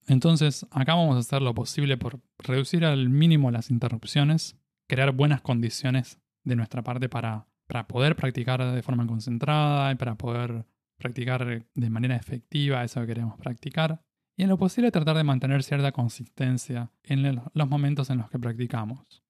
Entonces, 0.07 0.67
acá 0.71 0.95
vamos 0.95 1.17
a 1.17 1.19
hacer 1.19 1.43
lo 1.43 1.53
posible 1.53 1.99
por 1.99 2.23
reducir 2.39 2.87
al 2.87 3.11
mínimo 3.11 3.51
las 3.51 3.71
interrupciones, 3.71 4.57
crear 4.89 5.13
buenas 5.13 5.43
condiciones 5.43 6.19
de 6.45 6.57
nuestra 6.57 6.83
parte 6.83 7.11
para 7.11 7.49
para 7.69 7.87
poder 7.87 8.17
practicar 8.17 8.65
de 8.65 8.83
forma 8.83 9.07
concentrada 9.07 9.93
y 9.93 9.95
para 9.95 10.17
poder 10.17 10.65
practicar 10.97 11.67
de 11.75 11.91
manera 11.91 12.17
efectiva 12.17 12.83
eso 12.83 13.01
que 13.03 13.09
queremos 13.09 13.39
practicar. 13.39 14.03
Y 14.39 14.45
en 14.45 14.51
lo 14.51 14.57
posible 14.57 14.93
tratar 14.93 15.17
de 15.17 15.25
mantener 15.25 15.65
cierta 15.65 15.91
consistencia 15.91 16.93
en 17.03 17.43
los 17.53 17.69
momentos 17.69 18.09
en 18.09 18.19
los 18.19 18.31
que 18.31 18.39
practicamos. 18.39 19.25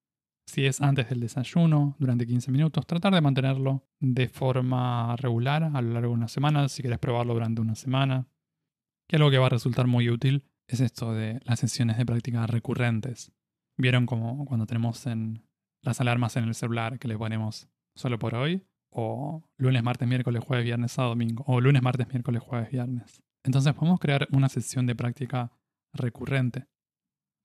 Si 0.47 0.67
es 0.67 0.83
antes 0.83 1.09
del 1.09 1.21
desayuno, 1.21 1.97
durante 1.99 2.27
15 2.27 2.53
minutos, 2.53 2.87
tratar 2.87 3.15
de 3.15 3.23
mantenerlo 3.23 3.89
de 4.01 4.29
forma 4.29 5.17
regular 5.17 5.63
a 5.65 5.81
lo 5.81 5.95
largo 5.95 6.11
de 6.11 6.15
una 6.15 6.29
semana, 6.29 6.69
si 6.69 6.83
quieres 6.83 6.99
probarlo 6.99 7.33
durante 7.33 7.63
una 7.63 7.75
semana. 7.75 8.29
Que 9.09 9.17
algo 9.17 9.31
que 9.31 9.39
va 9.39 9.47
a 9.47 9.49
resultar 9.49 9.87
muy 9.87 10.11
útil 10.11 10.45
es 10.67 10.81
esto 10.81 11.15
de 11.15 11.41
las 11.45 11.59
sesiones 11.59 11.97
de 11.97 12.05
práctica 12.05 12.47
recurrentes. 12.47 13.33
Vieron 13.79 14.05
como 14.05 14.45
cuando 14.45 14.67
tenemos 14.67 15.07
en 15.07 15.43
las 15.81 16.03
alarmas 16.03 16.37
en 16.37 16.45
el 16.45 16.55
celular 16.55 16.99
que 16.99 17.09
le 17.09 17.17
ponemos 17.17 17.67
solo 17.95 18.19
por 18.19 18.35
hoy, 18.35 18.63
o 18.91 19.43
lunes, 19.57 19.83
martes, 19.83 20.07
miércoles, 20.07 20.45
jueves, 20.45 20.67
viernes, 20.67 20.93
sábado, 20.93 21.13
domingo, 21.13 21.45
o 21.47 21.63
lunes, 21.63 21.81
martes, 21.81 22.09
miércoles, 22.09 22.43
jueves, 22.43 22.71
viernes. 22.71 23.23
Entonces 23.49 23.73
podemos 23.73 23.99
crear 23.99 24.29
una 24.31 24.51
sesión 24.51 24.85
de 24.85 24.95
práctica 24.95 25.51
recurrente. 25.95 26.67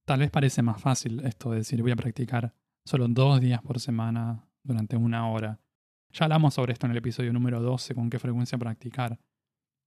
Tal 0.05 0.19
vez 0.19 0.31
parece 0.31 0.61
más 0.61 0.81
fácil 0.81 1.21
esto 1.21 1.51
de 1.51 1.59
decir 1.59 1.81
voy 1.81 1.91
a 1.91 1.95
practicar 1.95 2.53
solo 2.85 3.07
dos 3.07 3.39
días 3.39 3.61
por 3.61 3.79
semana 3.79 4.45
durante 4.63 4.97
una 4.97 5.29
hora. 5.29 5.61
Ya 6.11 6.25
hablamos 6.25 6.55
sobre 6.55 6.73
esto 6.73 6.87
en 6.87 6.91
el 6.91 6.97
episodio 6.97 7.31
número 7.31 7.61
12, 7.61 7.95
con 7.95 8.09
qué 8.09 8.19
frecuencia 8.19 8.57
practicar. 8.57 9.17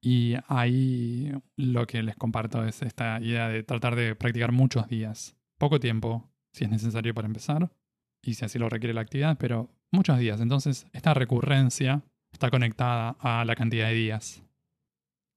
Y 0.03 0.37
ahí 0.49 1.35
lo 1.55 1.87
que 1.87 2.03
les 2.03 2.17
comparto 2.17 2.65
es 2.65 2.81
esta 2.81 3.21
idea 3.21 3.49
de 3.49 3.63
tratar 3.63 3.95
de 3.95 4.15
practicar 4.15 4.53
muchos 4.53 4.89
días. 4.89 5.37
Poco 5.59 5.81
tiempo, 5.81 6.33
si 6.55 6.65
es 6.65 6.71
necesario 6.71 7.13
para 7.13 7.27
empezar, 7.27 7.71
y 8.23 8.33
si 8.33 8.45
así 8.47 8.59
lo 8.59 8.71
requiere 8.71 8.95
la 8.95 9.03
actividad, 9.03 9.37
pero 9.39 9.69
muchos 9.93 10.19
días. 10.19 10.41
Entonces, 10.41 10.87
esta 10.95 11.13
recurrencia 11.13 12.05
está 12.33 12.51
conectada 12.51 13.17
a 13.21 13.45
la 13.45 13.55
cantidad 13.55 13.89
de 13.89 13.95
días. 13.95 14.46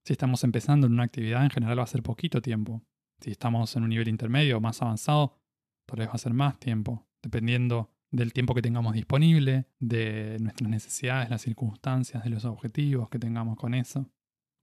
Si 0.04 0.12
estamos 0.12 0.44
empezando 0.44 0.86
en 0.86 0.94
una 0.94 1.04
actividad, 1.04 1.44
en 1.44 1.50
general 1.50 1.78
va 1.78 1.84
a 1.84 1.86
ser 1.86 2.02
poquito 2.02 2.40
tiempo. 2.40 2.82
Si 3.20 3.30
estamos 3.30 3.76
en 3.76 3.82
un 3.82 3.90
nivel 3.90 4.08
intermedio 4.08 4.56
o 4.56 4.60
más 4.60 4.80
avanzado, 4.80 5.38
tal 5.86 5.98
vez 5.98 6.08
va 6.08 6.14
a 6.14 6.18
ser 6.18 6.32
más 6.32 6.58
tiempo, 6.58 7.06
dependiendo 7.22 7.90
del 8.10 8.32
tiempo 8.32 8.54
que 8.54 8.62
tengamos 8.62 8.94
disponible, 8.94 9.66
de 9.78 10.36
nuestras 10.40 10.68
necesidades, 10.68 11.30
las 11.30 11.42
circunstancias, 11.42 12.24
de 12.24 12.30
los 12.30 12.44
objetivos 12.44 13.08
que 13.08 13.18
tengamos 13.18 13.56
con 13.56 13.74
eso. 13.74 14.10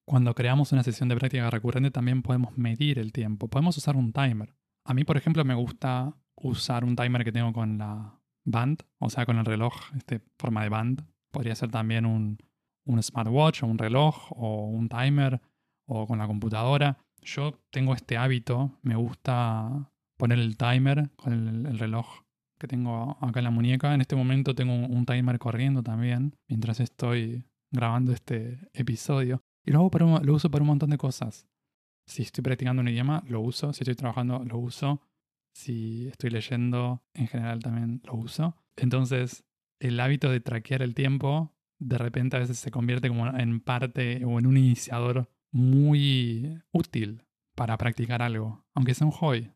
Cuando 0.05 0.33
creamos 0.33 0.71
una 0.71 0.83
sesión 0.83 1.09
de 1.09 1.15
práctica 1.15 1.49
recurrente 1.49 1.91
también 1.91 2.23
podemos 2.23 2.57
medir 2.57 2.97
el 2.97 3.11
tiempo, 3.11 3.47
podemos 3.47 3.77
usar 3.77 3.95
un 3.95 4.13
timer. 4.13 4.55
A 4.85 4.93
mí, 4.93 5.03
por 5.03 5.17
ejemplo, 5.17 5.43
me 5.45 5.53
gusta 5.53 6.15
usar 6.35 6.83
un 6.83 6.95
timer 6.95 7.23
que 7.23 7.31
tengo 7.31 7.51
con 7.53 7.77
la 7.77 8.19
band, 8.45 8.83
o 8.99 9.09
sea, 9.09 9.25
con 9.25 9.37
el 9.37 9.45
reloj, 9.45 9.73
este 9.95 10.21
forma 10.37 10.63
de 10.63 10.69
band. 10.69 11.05
Podría 11.31 11.55
ser 11.55 11.69
también 11.69 12.05
un, 12.05 12.37
un 12.87 13.01
smartwatch 13.01 13.63
o 13.63 13.67
un 13.67 13.77
reloj 13.77 14.31
o 14.31 14.65
un 14.67 14.89
timer 14.89 15.41
o 15.85 16.07
con 16.07 16.19
la 16.19 16.27
computadora. 16.27 16.97
Yo 17.21 17.59
tengo 17.71 17.93
este 17.93 18.17
hábito, 18.17 18.79
me 18.81 18.95
gusta 18.95 19.91
poner 20.17 20.39
el 20.39 20.57
timer 20.57 21.11
con 21.15 21.33
el, 21.65 21.77
reloj 21.77 22.23
que 22.59 22.67
tengo 22.67 23.17
acá 23.21 23.39
en 23.39 23.45
la 23.45 23.51
muñeca. 23.51 23.93
En 23.93 24.01
este 24.01 24.15
momento 24.15 24.55
tengo 24.55 24.73
un, 24.73 25.05
timer 25.05 25.37
corriendo 25.37 25.83
también 25.83 26.35
mientras 26.47 26.79
estoy 26.79 27.45
grabando 27.71 28.13
este 28.13 28.69
episodio. 28.73 29.41
Y 29.65 29.71
lo, 29.71 29.89
lo 29.89 30.33
uso 30.33 30.49
para 30.49 30.63
un 30.63 30.67
montón 30.67 30.89
de 30.89 30.97
cosas. 30.97 31.45
Si 32.07 32.23
estoy 32.23 32.41
practicando 32.41 32.81
un 32.81 32.87
idioma, 32.87 33.23
lo 33.27 33.41
uso. 33.41 33.73
Si 33.73 33.83
estoy 33.83 33.95
trabajando, 33.95 34.43
lo 34.45 34.57
uso 34.57 35.01
si 35.57 36.07
estoy 36.07 36.29
leyendo, 36.29 37.01
en 37.15 37.27
general 37.27 37.63
también 37.63 38.01
lo 38.05 38.13
uso. 38.13 38.55
Entonces, 38.75 39.43
el 39.79 39.99
hábito 39.99 40.29
de 40.29 40.39
traquear 40.39 40.83
el 40.83 40.93
tiempo 40.93 41.56
de 41.79 41.97
repente 41.97 42.37
a 42.37 42.39
veces 42.39 42.57
se 42.57 42.71
convierte 42.71 43.07
como 43.07 43.27
en 43.27 43.59
parte 43.59 44.23
o 44.25 44.39
en 44.39 44.47
un 44.47 44.57
iniciador 44.57 45.29
muy 45.51 46.61
útil 46.71 47.23
para 47.55 47.77
practicar 47.77 48.21
algo, 48.21 48.65
aunque 48.73 48.93
sea 48.93 49.07
un 49.07 49.13
hobby. 49.13 49.51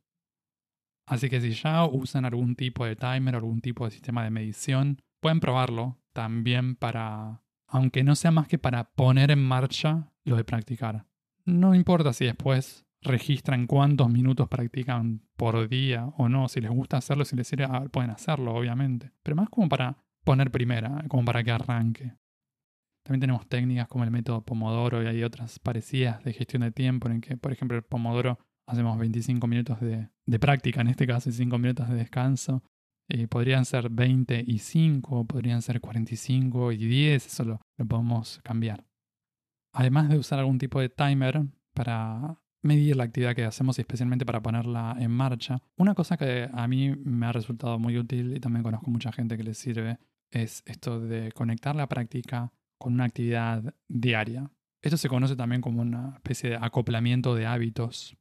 Así 1.06 1.30
que 1.30 1.42
si 1.42 1.52
ya 1.52 1.86
usan 1.86 2.26
algún 2.26 2.56
tipo 2.56 2.86
de 2.86 2.96
timer, 2.96 3.36
algún 3.36 3.62
tipo 3.62 3.86
de 3.86 3.92
sistema 3.92 4.24
de 4.24 4.30
medición, 4.30 5.02
pueden 5.20 5.40
probarlo 5.40 6.00
también 6.14 6.76
para, 6.76 7.44
aunque 7.68 8.04
no 8.04 8.16
sea 8.16 8.32
más 8.32 8.48
que 8.48 8.58
para 8.58 8.92
poner 8.94 9.32
en 9.32 9.44
marcha 9.44 10.12
lo 10.24 10.38
de 10.38 10.44
practicar. 10.44 11.06
No 11.46 11.76
importa 11.76 12.14
si 12.14 12.26
después 12.26 12.86
registran 13.02 13.68
cuántos 13.68 14.10
minutos 14.10 14.48
practican 14.48 15.24
por 15.36 15.68
día 15.68 16.06
o 16.18 16.30
no. 16.30 16.48
Si 16.48 16.62
les 16.62 16.72
gusta 16.72 16.98
hacerlo, 16.98 17.26
si 17.26 17.36
les 17.36 17.48
sirve, 17.48 17.66
ah, 17.66 17.86
pueden 17.92 18.12
hacerlo, 18.12 18.54
obviamente. 18.54 19.12
Pero 19.24 19.36
más 19.36 19.50
como 19.50 19.68
para 19.68 19.98
poner 20.24 20.52
primera, 20.52 21.04
como 21.08 21.26
para 21.26 21.44
que 21.44 21.52
arranque. 21.52 22.14
También 23.04 23.22
tenemos 23.22 23.48
técnicas 23.48 23.88
como 23.88 24.04
el 24.04 24.12
método 24.12 24.44
Pomodoro 24.44 25.02
y 25.02 25.08
hay 25.08 25.24
otras 25.24 25.60
parecidas 25.60 26.24
de 26.24 26.34
gestión 26.34 26.62
de 26.62 26.72
tiempo 26.72 27.10
en 27.10 27.22
que, 27.22 27.36
por 27.38 27.52
ejemplo, 27.52 27.76
el 27.76 27.84
Pomodoro 27.84 28.40
hacemos 28.68 28.98
25 29.00 29.48
minutos 29.48 29.80
de, 29.82 30.10
práctica, 30.40 30.82
en 30.82 30.88
este 30.88 31.08
caso, 31.08 31.30
y 31.30 31.34
5 31.34 31.58
minutos 31.58 31.90
de 31.90 31.96
descanso. 31.96 32.64
Podrían 33.30 33.66
ser 33.66 33.90
20 33.90 34.46
y 34.48 34.60
5, 34.60 35.26
podrían 35.26 35.62
ser 35.62 35.82
45 35.82 36.72
y 36.72 36.78
10, 36.78 37.26
eso 37.26 37.44
lo 37.44 37.60
podemos 37.86 38.40
cambiar. 38.44 38.86
Además 39.74 40.10
de 40.10 40.18
usar 40.18 40.40
algún 40.40 40.60
tipo 40.60 40.80
de 40.80 40.88
timer 40.88 41.44
para 41.74 42.38
medir 42.64 42.96
la 42.96 43.04
actividad 43.04 43.36
que 43.36 43.44
hacemos 43.44 43.78
y 43.78 43.82
especialmente 43.82 44.26
para 44.26 44.42
ponerla 44.42 44.96
en 45.00 45.12
marcha. 45.12 45.62
Una 45.78 45.96
cosa 45.96 46.16
que 46.16 46.50
a 46.54 46.68
mí 46.68 46.96
me 46.96 47.26
ha 47.26 47.32
resultado 47.32 47.80
muy 47.80 47.98
útil 47.98 48.36
y 48.36 48.40
también 48.40 48.64
conozco 48.64 48.90
mucha 48.92 49.12
gente 49.12 49.36
que 49.36 49.44
le 49.44 49.54
sirve 49.54 50.00
es 50.32 50.64
esto 50.66 51.00
de 51.00 51.32
conectar 51.32 51.76
la 51.76 51.88
práctica 51.88 52.52
con 52.78 52.94
una 52.94 53.06
actividad 53.06 53.76
diaria. 53.88 54.50
Esto 54.82 54.98
se 54.98 55.10
conoce 55.10 55.36
también 55.36 55.62
como 55.62 55.82
una 55.82 56.14
especie 56.16 56.52
de 56.52 56.56
acoplamiento 56.56 57.36
de 57.36 57.46
hábitos. 57.46 58.18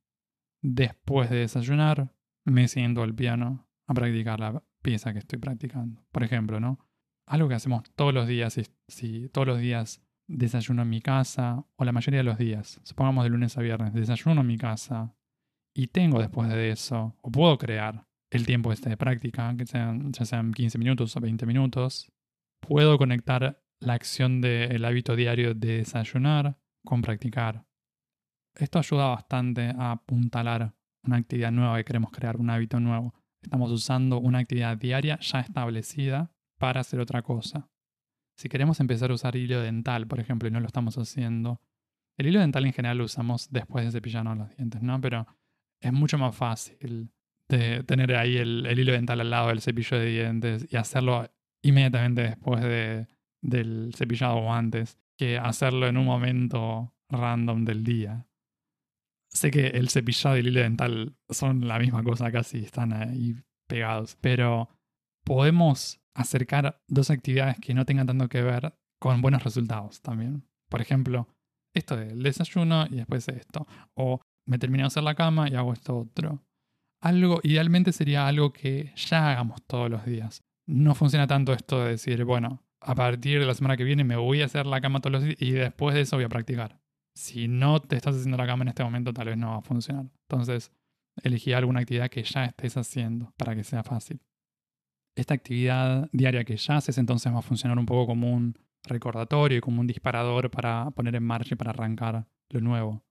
Después 0.61 1.31
de 1.31 1.37
desayunar, 1.37 2.13
me 2.45 2.69
siento 2.69 3.03
al 3.03 3.15
piano 3.15 3.67
a 3.87 3.95
practicar 3.95 4.41
la 4.41 4.63
pieza 4.83 5.13
que 5.13 5.21
estoy 5.21 5.39
practicando. 5.39 6.05
Por 6.13 6.23
ejemplo, 6.23 6.61
¿no? 6.61 6.79
Algo 7.27 7.49
que 7.49 7.55
hacemos 7.55 7.85
todos 7.95 8.13
los 8.13 8.27
días, 8.27 8.53
si, 8.53 8.67
si 8.89 9.29
todos 9.31 9.47
los 9.47 9.61
días 9.61 10.03
desayuno 10.27 10.83
en 10.83 10.91
mi 10.91 11.01
casa, 11.01 11.65
o 11.77 11.85
la 11.85 11.93
mayoría 11.93 12.19
de 12.19 12.25
los 12.25 12.39
días, 12.39 12.81
supongamos 12.85 13.25
de 13.25 13.31
lunes 13.31 13.57
a 13.57 13.63
viernes, 13.63 13.95
desayuno 13.95 14.43
en 14.43 14.47
mi 14.47 14.59
casa 14.59 15.15
y 15.75 15.89
tengo 15.89 16.21
después 16.21 16.49
de 16.49 16.71
eso, 16.71 17.17
o 17.23 17.31
puedo 17.31 17.57
crear 17.57 18.07
el 18.31 18.47
tiempo 18.47 18.73
este 18.73 18.89
de 18.89 18.97
práctica, 18.97 19.55
que 19.57 19.67
sean, 19.67 20.15
sean 20.15 20.53
15 20.53 20.79
minutos 20.79 21.17
o 21.17 21.21
20 21.21 21.47
minutos, 21.47 22.11
puedo 22.61 22.97
conectar 22.97 23.63
la 23.81 23.95
acción 23.95 24.41
del 24.41 24.85
hábito 24.85 25.17
diario 25.17 25.55
de 25.55 25.79
desayunar 25.79 26.59
con 26.85 27.03
practicar. 27.03 27.67
Esto 28.55 28.79
ayuda 28.79 29.09
bastante 29.09 29.71
a 29.77 29.93
apuntalar 29.93 30.75
una 31.03 31.17
actividad 31.17 31.51
nueva 31.51 31.79
que 31.79 31.85
queremos 31.85 32.11
crear, 32.11 32.37
un 32.37 32.51
hábito 32.51 32.79
nuevo. 32.79 33.15
Estamos 33.43 33.71
usando 33.71 34.19
una 34.19 34.39
actividad 34.39 34.77
diaria 34.77 35.19
ya 35.21 35.41
establecida 35.41 36.31
para 36.59 36.81
hacer 36.81 37.01
otra 37.01 37.23
cosa. 37.23 37.71
Si 38.37 38.49
queremos 38.49 38.81
empezar 38.81 39.11
a 39.11 39.15
usar 39.15 39.35
hilo 39.37 39.61
dental, 39.61 40.07
por 40.07 40.21
ejemplo, 40.21 40.49
y 40.49 40.51
no 40.51 40.61
lo 40.61 40.67
estamos 40.67 40.97
haciendo, 40.99 41.61
el 42.19 42.27
hilo 42.27 42.41
dental 42.41 42.67
en 42.67 42.73
general 42.73 42.99
lo 42.99 43.05
usamos 43.05 43.51
después 43.51 43.85
de 43.85 43.93
cepillarnos 43.93 44.37
los 44.37 44.57
dientes, 44.57 44.83
¿no? 44.83 45.01
Pero 45.01 45.27
es 45.81 45.93
mucho 45.93 46.19
más 46.19 46.37
fácil 46.37 47.11
de 47.51 47.83
tener 47.85 48.15
ahí 48.15 48.37
el, 48.37 48.67
hilo 48.79 48.93
dental 48.93 49.21
al 49.21 49.31
lado 49.31 49.49
del 49.49 49.61
cepillo 49.61 49.99
de 49.99 50.07
dientes 50.07 50.67
y 50.71 50.77
hacerlo 50.77 51.31
inmediatamente 51.63 52.23
después 52.23 52.63
de, 52.63 53.07
del 53.43 53.93
cepillado 53.95 54.37
o 54.37 54.53
antes 54.53 54.99
que 55.19 55.39
hacerlo 55.39 55.87
en 55.87 55.97
un 55.97 56.07
momento 56.07 56.95
random 57.09 57.65
del 57.65 57.85
día. 57.85 58.27
Sé 59.29 59.51
que 59.51 59.69
el 59.69 59.91
cepillado 59.91 60.37
y 60.37 60.41
el 60.41 60.49
hilo 60.49 60.61
dental 60.61 61.17
son 61.29 61.69
la 61.69 61.79
misma 61.79 62.03
cosa 62.03 62.33
casi, 62.33 62.59
están 62.59 62.93
ahí 62.93 63.37
pegados, 63.69 64.17
pero 64.21 64.69
podemos 65.25 66.01
acercar 66.15 66.83
dos 66.89 67.11
actividades 67.11 67.59
que 67.61 67.75
no 67.75 67.85
tengan 67.85 68.07
tanto 68.07 68.29
que 68.29 68.43
ver 68.43 68.75
con 68.99 69.21
buenos 69.23 69.45
resultados 69.45 70.01
también. 70.03 70.49
Por 70.69 70.81
ejemplo, 70.81 71.29
esto 71.75 71.97
del 71.97 72.23
desayuno 72.23 72.87
y 72.87 72.97
después 72.97 73.29
esto. 73.29 73.67
O 73.95 74.21
me 74.47 74.59
termino 74.59 74.85
de 74.85 74.89
hacer 74.89 75.03
la 75.03 75.15
cama 75.15 75.49
y 75.49 75.55
hago 75.55 75.73
esto 75.73 75.99
otro. 75.99 76.43
Algo, 77.01 77.41
idealmente 77.43 77.93
sería 77.93 78.27
algo 78.27 78.53
que 78.53 78.93
ya 78.95 79.31
hagamos 79.31 79.63
todos 79.67 79.91
los 79.91 80.05
días. 80.05 80.43
No 80.67 80.95
funciona 80.95 81.27
tanto 81.27 81.53
esto 81.53 81.83
de 81.83 81.93
decir, 81.93 82.25
bueno, 82.25 82.63
a 82.81 82.95
partir 82.95 83.41
de 83.41 83.47
la 83.47 83.55
semana 83.55 83.77
que 83.77 83.85
viene 83.85 84.05
me 84.05 84.17
voy 84.17 84.43
a 84.43 84.47
hacer 84.47 84.67
la 84.67 84.81
cama 84.81 85.01
todos 85.01 85.13
los 85.13 85.25
días 85.25 85.37
y 85.41 85.53
después 85.53 85.95
de 85.95 86.03
eso 86.03 86.17
voy 86.17 86.25
a 86.25 86.29
practicar. 86.29 86.81
Si 87.15 87.49
no 87.49 87.81
te 87.81 87.97
estás 87.97 88.17
haciendo 88.17 88.37
la 88.37 88.47
cama 88.47 88.63
en 88.63 88.69
este 88.69 88.85
momento, 88.85 89.13
tal 89.13 89.29
vez 89.29 89.37
no 89.37 89.51
va 89.51 89.57
a 89.59 89.63
funcionar. 89.63 90.07
Entonces, 90.29 90.73
elegí 91.23 91.53
alguna 91.53 91.81
actividad 91.81 92.11
que 92.11 92.23
ya 92.23 92.45
estés 92.45 92.77
haciendo 92.77 93.33
para 93.37 93.55
que 93.55 93.65
sea 93.65 93.83
fácil. 93.83 94.21
Esta 95.17 95.35
actividad 95.35 96.09
diaria 96.13 96.45
que 96.45 96.57
ya 96.57 96.77
haces 96.77 96.97
entonces 96.99 97.33
va 97.33 97.39
a 97.39 97.43
funcionar 97.43 97.79
un 97.79 97.87
poco 97.87 98.07
como 98.07 98.33
un 98.33 98.57
recordatorio 98.85 99.59
y 99.59 99.61
como 99.61 99.81
un 99.81 99.87
disparador 99.87 100.51
para 100.51 100.91
poner 100.93 101.17
en 101.17 101.25
marcha 101.25 101.55
y 101.55 101.59
para 101.59 101.71
arrancar 101.71 102.27
lo 102.49 102.61
nuevo. 102.61 103.05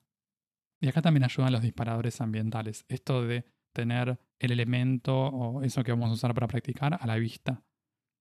Y 0.81 0.87
acá 0.87 1.01
también 1.01 1.25
ayudan 1.25 1.51
los 1.51 1.61
disparadores 1.61 2.21
ambientales. 2.21 2.85
Esto 2.87 3.23
de 3.23 3.45
tener 3.79 4.19
el 4.39 4.51
elemento 4.51 5.15
o 5.15 5.63
eso 5.63 5.83
que 5.83 5.91
vamos 5.91 6.09
a 6.09 6.13
usar 6.13 6.33
para 6.33 6.47
practicar 6.47 6.97
a 6.99 7.07
la 7.07 7.15
vista. 7.15 7.63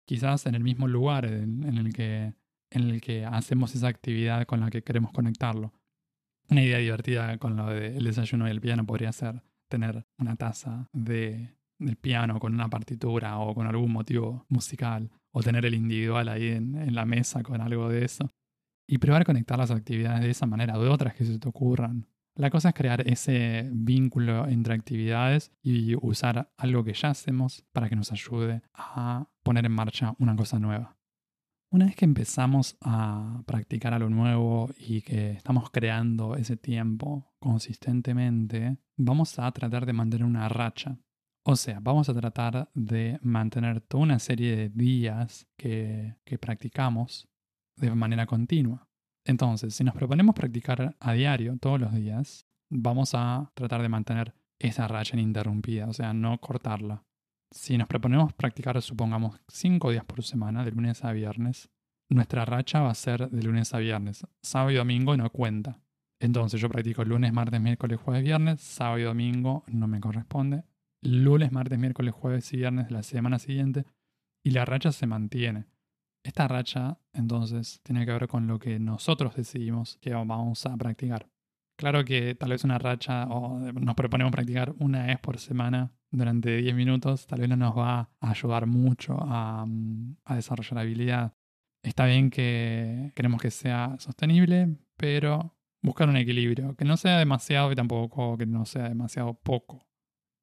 Quizás 0.06 0.46
en 0.46 0.56
el 0.56 0.64
mismo 0.64 0.88
lugar 0.88 1.26
en, 1.26 1.64
el, 1.64 1.94
que, 1.94 2.34
en 2.72 2.84
el 2.84 3.02
que 3.02 3.26
hacemos 3.26 3.76
esa 3.76 3.88
actividad 3.88 4.46
con 4.46 4.60
la 4.60 4.70
que 4.70 4.84
queremos 4.84 5.12
conectarlo. 5.12 5.74
Una 6.50 6.64
idea 6.64 6.78
divertida 6.78 7.38
con 7.40 7.56
lo 7.58 7.68
del 7.68 8.04
desayuno 8.04 8.48
y 8.48 8.52
el 8.52 8.62
piano 8.62 8.86
podría 8.86 9.12
ser 9.12 9.44
tener 9.68 10.06
una 10.18 10.36
taza 10.36 10.90
de, 10.94 11.58
del 11.80 11.98
piano 11.98 12.40
con 12.40 12.54
una 12.54 12.70
partitura 12.70 13.38
o 13.40 13.54
con 13.54 13.68
algún 13.68 13.92
motivo 13.92 14.46
musical, 14.48 15.12
o 15.32 15.44
tener 15.44 15.66
el 15.66 15.76
individual 15.76 16.30
ahí 16.30 16.48
en, 16.50 16.76
en 16.76 16.96
la 16.96 17.06
mesa 17.06 17.44
con 17.44 17.60
algo 17.62 17.90
de 17.90 18.06
eso. 18.06 18.32
Y 18.88 19.00
probar 19.00 19.26
conectar 19.26 19.58
las 19.58 19.72
actividades 19.72 20.22
de 20.22 20.30
esa 20.30 20.46
manera 20.46 20.78
o 20.78 20.84
de 20.84 20.90
otras 20.90 21.14
que 21.14 21.26
se 21.26 21.38
te 21.38 21.50
ocurran. 21.50 22.08
La 22.38 22.52
cosa 22.52 22.70
es 22.70 22.76
crear 22.76 23.02
ese 23.08 23.68
vínculo 23.74 24.48
entre 24.48 24.76
actividades 24.76 25.52
y 25.64 25.96
usar 25.96 26.54
algo 26.56 26.84
que 26.84 26.94
ya 26.94 27.10
hacemos 27.10 27.66
para 27.74 27.90
que 27.90 27.96
nos 27.96 28.12
ayude 28.12 28.62
a 28.76 29.28
poner 29.42 29.66
en 29.66 29.72
marcha 29.72 30.14
una 30.20 30.36
cosa 30.36 30.60
nueva. 30.60 30.96
Una 31.72 31.86
vez 31.86 31.96
que 31.96 32.06
empezamos 32.06 32.78
a 32.80 33.42
practicar 33.48 33.96
algo 33.96 34.12
nuevo 34.12 34.70
y 34.78 35.02
que 35.02 35.32
estamos 35.32 35.72
creando 35.72 36.36
ese 36.36 36.58
tiempo 36.58 37.34
consistentemente, 37.40 38.78
vamos 38.98 39.40
a 39.40 39.52
tratar 39.52 39.88
de 39.88 39.94
mantener 39.94 40.28
una 40.28 40.48
racha. 40.48 41.00
O 41.44 41.56
sea, 41.56 41.80
vamos 41.82 42.08
a 42.08 42.14
tratar 42.14 42.70
de 42.76 43.18
mantener 43.24 43.82
toda 43.82 44.04
una 44.04 44.20
serie 44.20 44.56
de 44.56 44.70
días 44.70 45.48
que, 45.58 46.18
que 46.24 46.38
practicamos 46.38 47.28
de 47.78 47.96
manera 47.96 48.28
continua. 48.28 48.88
Entonces, 49.28 49.76
si 49.76 49.84
nos 49.84 49.94
proponemos 49.94 50.34
practicar 50.34 50.96
a 51.00 51.14
diario, 51.14 51.58
todos 51.58 51.80
los 51.80 51.94
días, 51.94 52.48
vamos 52.70 53.14
a 53.14 53.52
tratar 53.54 53.82
de 53.82 53.90
mantener 53.90 54.34
esa 54.58 54.88
racha 54.88 55.16
ininterrumpida, 55.16 55.88
o 55.88 55.94
sea, 55.94 56.14
no 56.14 56.40
cortarla. 56.40 57.04
Si 57.52 57.78
nos 57.78 57.88
proponemos 57.88 58.34
practicar, 58.34 58.82
supongamos, 58.82 59.40
cinco 59.50 59.92
días 59.92 60.06
por 60.06 60.24
semana, 60.24 60.64
de 60.64 60.72
lunes 60.72 61.04
a 61.04 61.12
viernes, 61.12 61.70
nuestra 62.10 62.46
racha 62.46 62.80
va 62.80 62.90
a 62.90 62.96
ser 62.96 63.30
de 63.30 63.44
lunes 63.44 63.74
a 63.74 63.80
viernes. 63.80 64.26
Sábado 64.42 64.72
y 64.72 64.76
domingo 64.76 65.16
no 65.18 65.30
cuenta. 65.30 65.82
Entonces 66.22 66.60
yo 66.62 66.70
practico 66.70 67.04
lunes, 67.04 67.34
martes, 67.34 67.60
miércoles, 67.60 68.00
jueves, 68.00 68.24
viernes. 68.24 68.62
Sábado 68.62 69.00
y 69.00 69.04
domingo 69.04 69.66
no 69.68 69.88
me 69.88 70.00
corresponde. 70.00 70.64
Lunes, 71.02 71.52
martes, 71.52 71.78
miércoles, 71.78 72.14
jueves 72.14 72.52
y 72.54 72.58
viernes 72.58 72.88
de 72.88 72.94
la 72.94 73.04
semana 73.04 73.40
siguiente. 73.40 73.86
Y 74.44 74.52
la 74.52 74.64
racha 74.64 74.94
se 74.94 75.06
mantiene. 75.06 75.66
Esta 76.28 76.46
racha, 76.46 77.00
entonces, 77.14 77.80
tiene 77.84 78.06
que 78.06 78.12
ver 78.12 78.28
con 78.28 78.48
lo 78.48 78.60
que 78.60 78.80
nosotros 78.80 79.34
decidimos 79.34 79.98
que 80.02 80.14
vamos 80.14 80.66
a 80.66 80.76
practicar. 80.76 81.30
Claro 81.78 82.04
que 82.04 82.36
tal 82.36 82.50
vez 82.50 82.66
una 82.66 82.78
racha 82.78 83.28
o 83.30 83.58
nos 83.60 83.96
proponemos 83.96 84.34
practicar 84.34 84.76
una 84.80 85.06
vez 85.06 85.20
por 85.20 85.38
semana 85.40 85.94
durante 86.12 86.58
10 86.58 86.76
minutos, 86.76 87.28
tal 87.28 87.40
vez 87.40 87.48
no 87.48 87.56
nos 87.56 87.78
va 87.78 88.10
a 88.20 88.30
ayudar 88.30 88.66
mucho 88.66 89.18
a, 89.22 89.66
a 90.26 90.36
desarrollar 90.36 90.74
la 90.74 90.82
habilidad. 90.82 91.34
Está 91.82 92.06
bien 92.08 92.30
que 92.30 93.14
queremos 93.16 93.42
que 93.42 93.50
sea 93.50 93.96
sostenible, 93.98 94.76
pero 94.98 95.56
buscar 95.82 96.10
un 96.10 96.18
equilibrio, 96.18 96.76
que 96.76 96.84
no 96.84 96.98
sea 96.98 97.20
demasiado 97.20 97.72
y 97.72 97.76
tampoco 97.76 98.38
que 98.38 98.46
no 98.46 98.66
sea 98.66 98.90
demasiado 98.90 99.34
poco. 99.34 99.88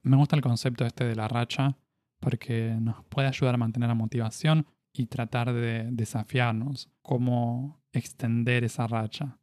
Me 0.02 0.16
gusta 0.16 0.34
el 0.34 0.40
concepto 0.40 0.86
este 0.86 1.04
de 1.04 1.14
la 1.14 1.28
racha 1.28 1.76
porque 2.20 2.74
nos 2.80 3.04
puede 3.04 3.28
ayudar 3.28 3.56
a 3.56 3.58
mantener 3.58 3.90
la 3.90 3.94
motivación 3.94 4.66
y 4.94 5.06
tratar 5.06 5.52
de 5.52 5.88
desafiarnos, 5.90 6.88
cómo 7.02 7.82
extender 7.92 8.64
esa 8.64 8.86
racha. 8.86 9.38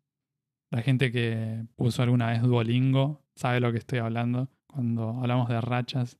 La 0.71 0.81
gente 0.81 1.11
que 1.11 1.65
usó 1.75 2.03
alguna 2.03 2.27
vez 2.27 2.41
Duolingo 2.41 3.21
sabe 3.35 3.59
lo 3.59 3.71
que 3.71 3.79
estoy 3.79 3.99
hablando. 3.99 4.49
Cuando 4.67 5.09
hablamos 5.09 5.49
de 5.49 5.59
rachas, 5.59 6.17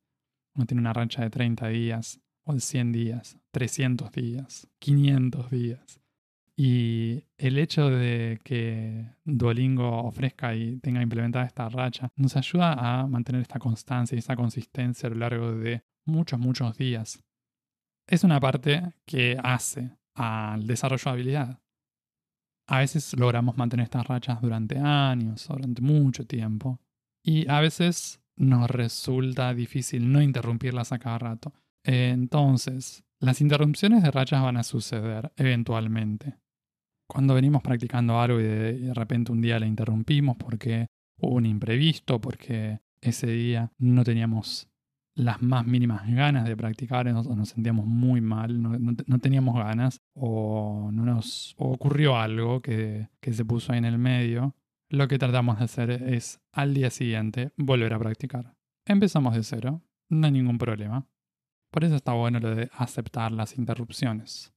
uno 0.54 0.66
tiene 0.66 0.82
una 0.82 0.92
racha 0.92 1.24
de 1.24 1.30
30 1.30 1.70
días, 1.70 2.20
o 2.44 2.54
de 2.54 2.60
100 2.60 2.92
días, 2.92 3.38
300 3.52 4.12
días, 4.12 4.68
500 4.80 5.50
días. 5.50 6.02
Y 6.58 7.24
el 7.38 7.58
hecho 7.58 7.90
de 7.90 8.40
que 8.44 9.08
Duolingo 9.24 10.04
ofrezca 10.04 10.54
y 10.54 10.78
tenga 10.80 11.02
implementada 11.02 11.46
esta 11.46 11.70
racha 11.70 12.12
nos 12.18 12.36
ayuda 12.36 12.74
a 12.74 13.08
mantener 13.08 13.42
esta 13.42 13.58
constancia 13.58 14.16
y 14.16 14.20
esta 14.20 14.36
consistencia 14.36 15.08
a 15.08 15.12
lo 15.12 15.20
largo 15.20 15.54
de 15.54 15.84
muchos, 16.06 16.38
muchos 16.38 16.78
días 16.78 17.24
es 18.08 18.24
una 18.24 18.40
parte 18.40 18.94
que 19.06 19.38
hace 19.42 19.98
al 20.16 20.68
desarrollo 20.68 21.04
de 21.06 21.10
habilidad. 21.10 21.60
A 22.68 22.80
veces 22.80 23.18
logramos 23.18 23.58
mantener 23.58 23.84
estas 23.86 24.08
rachas 24.08 24.42
durante 24.42 24.78
años 24.78 25.48
durante 25.48 25.82
mucho 25.82 26.26
tiempo. 26.26 26.80
Y 27.24 27.48
a 27.50 27.60
veces 27.60 28.22
nos 28.36 28.70
resulta 28.70 29.54
difícil 29.54 30.12
no 30.12 30.22
interrumpirlas 30.22 30.92
a 30.92 31.00
cada 31.00 31.20
rato. 31.20 31.54
Entonces, 31.84 33.04
las 33.20 33.42
interrupciones 33.42 34.04
de 34.04 34.12
rachas 34.12 34.42
van 34.42 34.58
a 34.58 34.64
suceder 34.64 35.32
eventualmente. 35.36 36.38
Cuando 37.08 37.34
venimos 37.36 37.62
practicando 37.62 38.20
algo 38.20 38.40
y 38.40 38.44
de 38.44 38.94
repente 38.94 39.32
un 39.32 39.42
día 39.42 39.60
la 39.60 39.68
interrumpimos 39.68 40.38
porque 40.38 40.88
hubo 41.20 41.36
un 41.36 41.46
imprevisto, 41.46 42.22
porque 42.22 42.80
ese 43.02 43.28
día 43.28 43.72
no 43.78 44.04
teníamos 44.04 44.71
las 45.14 45.42
más 45.42 45.66
mínimas 45.66 46.08
ganas 46.08 46.46
de 46.46 46.56
practicar, 46.56 47.06
nos, 47.08 47.28
nos 47.28 47.50
sentíamos 47.50 47.86
muy 47.86 48.22
mal, 48.22 48.62
no, 48.62 49.20
teníamos 49.20 49.56
ganas, 49.56 50.02
o 50.14 50.90
no 50.92 51.06
nos 51.06 51.56
ocurrió 51.58 52.18
algo 52.18 52.62
que, 52.62 53.10
que 53.20 53.34
se 53.34 53.46
puso 53.46 53.74
ahí 53.74 53.80
en 53.80 53.86
el 53.86 53.98
medio, 53.98 54.56
lo 54.90 55.08
que 55.08 55.18
tratamos 55.18 55.60
de 55.60 55.66
hacer 55.66 55.92
es 55.92 56.42
al 56.52 56.74
día 56.74 56.90
siguiente 56.90 57.52
volver 57.58 57.94
a 57.94 58.00
practicar. 58.00 58.56
Empezamos 58.86 59.36
de 59.36 59.44
cero, 59.44 59.82
no 60.10 60.26
hay 60.26 60.34
ningún 60.34 60.58
problema. 60.58 61.08
Por 61.72 61.86
eso 61.86 61.96
está 61.96 62.14
bueno 62.14 62.40
lo 62.40 62.54
de 62.54 62.70
aceptar 62.74 63.32
las 63.32 63.58
interrupciones. 63.58 64.54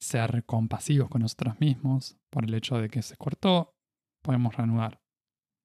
Ser 0.00 0.44
compasivos 0.44 1.08
con 1.08 1.22
nosotros 1.22 1.60
mismos, 1.60 2.18
por 2.30 2.44
el 2.44 2.54
hecho 2.54 2.78
de 2.78 2.88
que 2.88 3.02
se 3.02 3.16
cortó, 3.16 3.76
podemos 4.22 4.56
reanudar. 4.56 5.00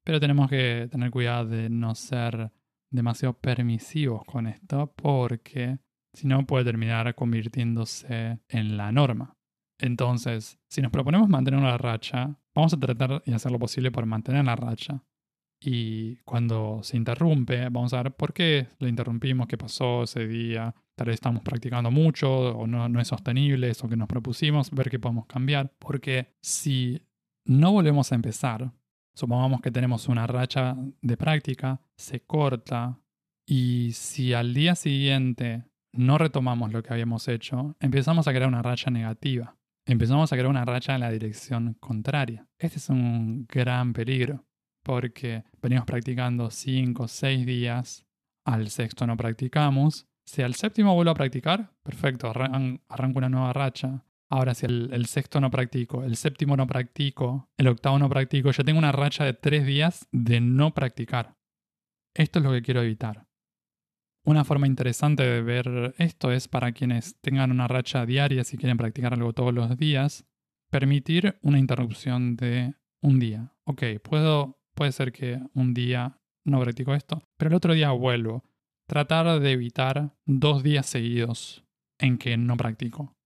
Pero 0.03 0.19
tenemos 0.19 0.49
que 0.49 0.87
tener 0.91 1.09
cuidado 1.09 1.47
de 1.47 1.69
no 1.69 1.95
ser 1.95 2.51
demasiado 2.91 3.33
permisivos 3.33 4.23
con 4.25 4.47
esto 4.47 4.93
porque 4.95 5.79
si 6.13 6.27
no 6.27 6.45
puede 6.45 6.65
terminar 6.65 7.15
convirtiéndose 7.15 8.39
en 8.49 8.77
la 8.77 8.91
norma. 8.91 9.37
Entonces, 9.79 10.59
si 10.69 10.81
nos 10.81 10.91
proponemos 10.91 11.29
mantener 11.29 11.59
una 11.59 11.77
racha, 11.77 12.37
vamos 12.53 12.73
a 12.73 12.79
tratar 12.79 13.23
de 13.23 13.33
hacer 13.33 13.51
lo 13.51 13.59
posible 13.59 13.91
por 13.91 14.05
mantener 14.05 14.45
la 14.45 14.55
racha. 14.55 15.03
Y 15.63 16.17
cuando 16.17 16.79
se 16.81 16.97
interrumpe, 16.97 17.69
vamos 17.69 17.93
a 17.93 18.03
ver 18.03 18.15
por 18.15 18.33
qué 18.33 18.67
lo 18.79 18.87
interrumpimos, 18.87 19.47
qué 19.47 19.57
pasó 19.57 20.03
ese 20.03 20.27
día. 20.27 20.73
Tal 20.95 21.07
vez 21.07 21.15
estamos 21.15 21.43
practicando 21.43 21.91
mucho 21.91 22.29
o 22.29 22.67
no, 22.67 22.89
no 22.89 22.99
es 22.99 23.07
sostenible 23.07 23.69
eso 23.69 23.87
que 23.87 23.95
nos 23.95 24.07
propusimos, 24.07 24.71
ver 24.71 24.89
qué 24.89 24.99
podemos 24.99 25.27
cambiar. 25.27 25.71
Porque 25.79 26.33
si 26.41 27.01
no 27.45 27.71
volvemos 27.71 28.11
a 28.11 28.15
empezar, 28.15 28.71
Supongamos 29.13 29.61
que 29.61 29.71
tenemos 29.71 30.07
una 30.07 30.27
racha 30.27 30.75
de 31.01 31.17
práctica, 31.17 31.81
se 31.95 32.21
corta 32.21 32.99
y 33.45 33.91
si 33.93 34.33
al 34.33 34.53
día 34.53 34.75
siguiente 34.75 35.65
no 35.93 36.17
retomamos 36.17 36.71
lo 36.71 36.81
que 36.81 36.93
habíamos 36.93 37.27
hecho, 37.27 37.75
empezamos 37.79 38.27
a 38.27 38.31
crear 38.31 38.47
una 38.47 38.61
racha 38.61 38.89
negativa. 38.89 39.57
Empezamos 39.85 40.31
a 40.31 40.35
crear 40.35 40.47
una 40.47 40.63
racha 40.63 40.93
en 40.93 41.01
la 41.01 41.11
dirección 41.11 41.75
contraria. 41.79 42.47
Este 42.57 42.77
es 42.77 42.89
un 42.89 43.45
gran 43.47 43.93
peligro 43.93 44.45
porque 44.83 45.43
venimos 45.61 45.85
practicando 45.85 46.49
5 46.49 47.03
o 47.03 47.07
6 47.07 47.45
días, 47.45 48.05
al 48.45 48.69
sexto 48.69 49.05
no 49.05 49.17
practicamos. 49.17 50.07
Si 50.25 50.41
al 50.41 50.55
séptimo 50.55 50.93
vuelvo 50.95 51.11
a 51.11 51.15
practicar, 51.15 51.73
perfecto, 51.83 52.29
arranco 52.29 53.17
una 53.17 53.29
nueva 53.29 53.53
racha. 53.53 54.05
Ahora, 54.31 54.53
si 54.53 54.65
el, 54.65 55.05
sexto 55.07 55.41
no 55.41 55.51
practico, 55.51 56.05
el 56.05 56.15
séptimo 56.15 56.55
no 56.55 56.65
practico, 56.65 57.49
el 57.57 57.67
octavo 57.67 57.99
no 57.99 58.07
practico, 58.07 58.51
yo 58.51 58.63
tengo 58.63 58.79
una 58.79 58.93
racha 58.93 59.25
de 59.25 59.33
tres 59.33 59.65
días 59.65 60.07
de 60.13 60.39
no 60.39 60.73
practicar. 60.73 61.35
Esto 62.15 62.39
es 62.39 62.45
lo 62.45 62.53
que 62.53 62.61
quiero 62.61 62.81
evitar. 62.81 63.27
Una 64.23 64.45
forma 64.45 64.67
interesante 64.67 65.23
de 65.23 65.41
ver 65.41 65.95
esto 65.97 66.31
es 66.31 66.47
para 66.47 66.71
quienes 66.71 67.19
tengan 67.19 67.51
una 67.51 67.67
racha 67.67 68.05
diaria, 68.05 68.45
si 68.45 68.55
quieren 68.55 68.77
practicar 68.77 69.13
algo 69.13 69.33
todos 69.33 69.53
los 69.53 69.75
días, 69.75 70.25
permitir 70.69 71.37
una 71.41 71.59
interrupción 71.59 72.37
de 72.37 72.73
un 73.01 73.19
día. 73.19 73.53
Ok, 73.65 73.83
puedo, 74.01 74.61
puede 74.75 74.93
ser 74.93 75.11
que 75.11 75.41
un 75.55 75.73
día 75.73 76.21
no 76.45 76.61
practico 76.61 76.93
esto, 76.93 77.21
pero 77.35 77.49
el 77.49 77.55
otro 77.55 77.73
día 77.73 77.91
vuelvo. 77.91 78.45
Tratar 78.87 79.41
de 79.41 79.51
evitar 79.51 80.15
dos 80.25 80.63
días 80.63 80.85
seguidos 80.85 81.65
en 81.99 82.17
que 82.17 82.37
no 82.37 82.55
practico. 82.55 83.17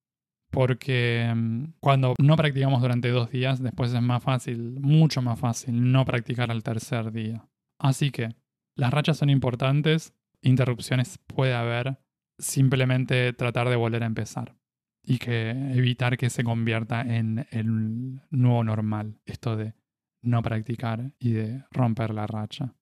Porque 0.55 1.33
mm, 1.35 1.73
cuando 1.81 2.15
no 2.17 2.37
practicamos 2.37 2.81
durante 2.81 3.09
dos 3.09 3.29
días, 3.29 3.61
después 3.61 3.93
es 3.93 4.01
más 4.01 4.23
fácil, 4.23 4.79
mucho 4.79 5.21
más 5.21 5.37
fácil, 5.37 5.91
no 5.91 6.05
practicar 6.05 6.49
al 6.49 6.63
tercer 6.63 7.11
día. 7.11 7.45
Así 7.77 8.09
que 8.09 8.29
las 8.77 8.91
rachas 8.91 9.17
son 9.17 9.29
importantes, 9.29 10.13
interrupciones 10.41 11.19
puede 11.27 11.53
haber, 11.53 11.99
simplemente 12.39 13.33
tratar 13.33 13.67
de 13.67 13.75
volver 13.75 14.03
a 14.03 14.05
empezar 14.05 14.55
y 15.03 15.17
que 15.17 15.49
evitar 15.49 16.17
que 16.17 16.29
se 16.29 16.45
convierta 16.45 17.01
en 17.01 17.45
el 17.51 18.21
nuevo 18.29 18.63
normal, 18.63 19.19
esto 19.25 19.57
de 19.57 19.73
no 20.21 20.41
practicar 20.41 21.11
y 21.19 21.33
de 21.33 21.65
romper 21.69 22.13
la 22.13 22.27
racha. 22.27 22.73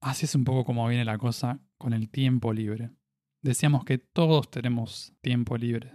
Así 0.00 0.26
es 0.26 0.34
un 0.36 0.44
poco 0.44 0.64
como 0.64 0.86
viene 0.86 1.04
la 1.04 1.18
cosa 1.18 1.60
con 1.76 1.92
el 1.92 2.08
tiempo 2.08 2.52
libre. 2.52 2.90
Decíamos 3.42 3.84
que 3.84 3.98
todos 3.98 4.48
tenemos 4.48 5.12
tiempo 5.20 5.56
libre, 5.56 5.92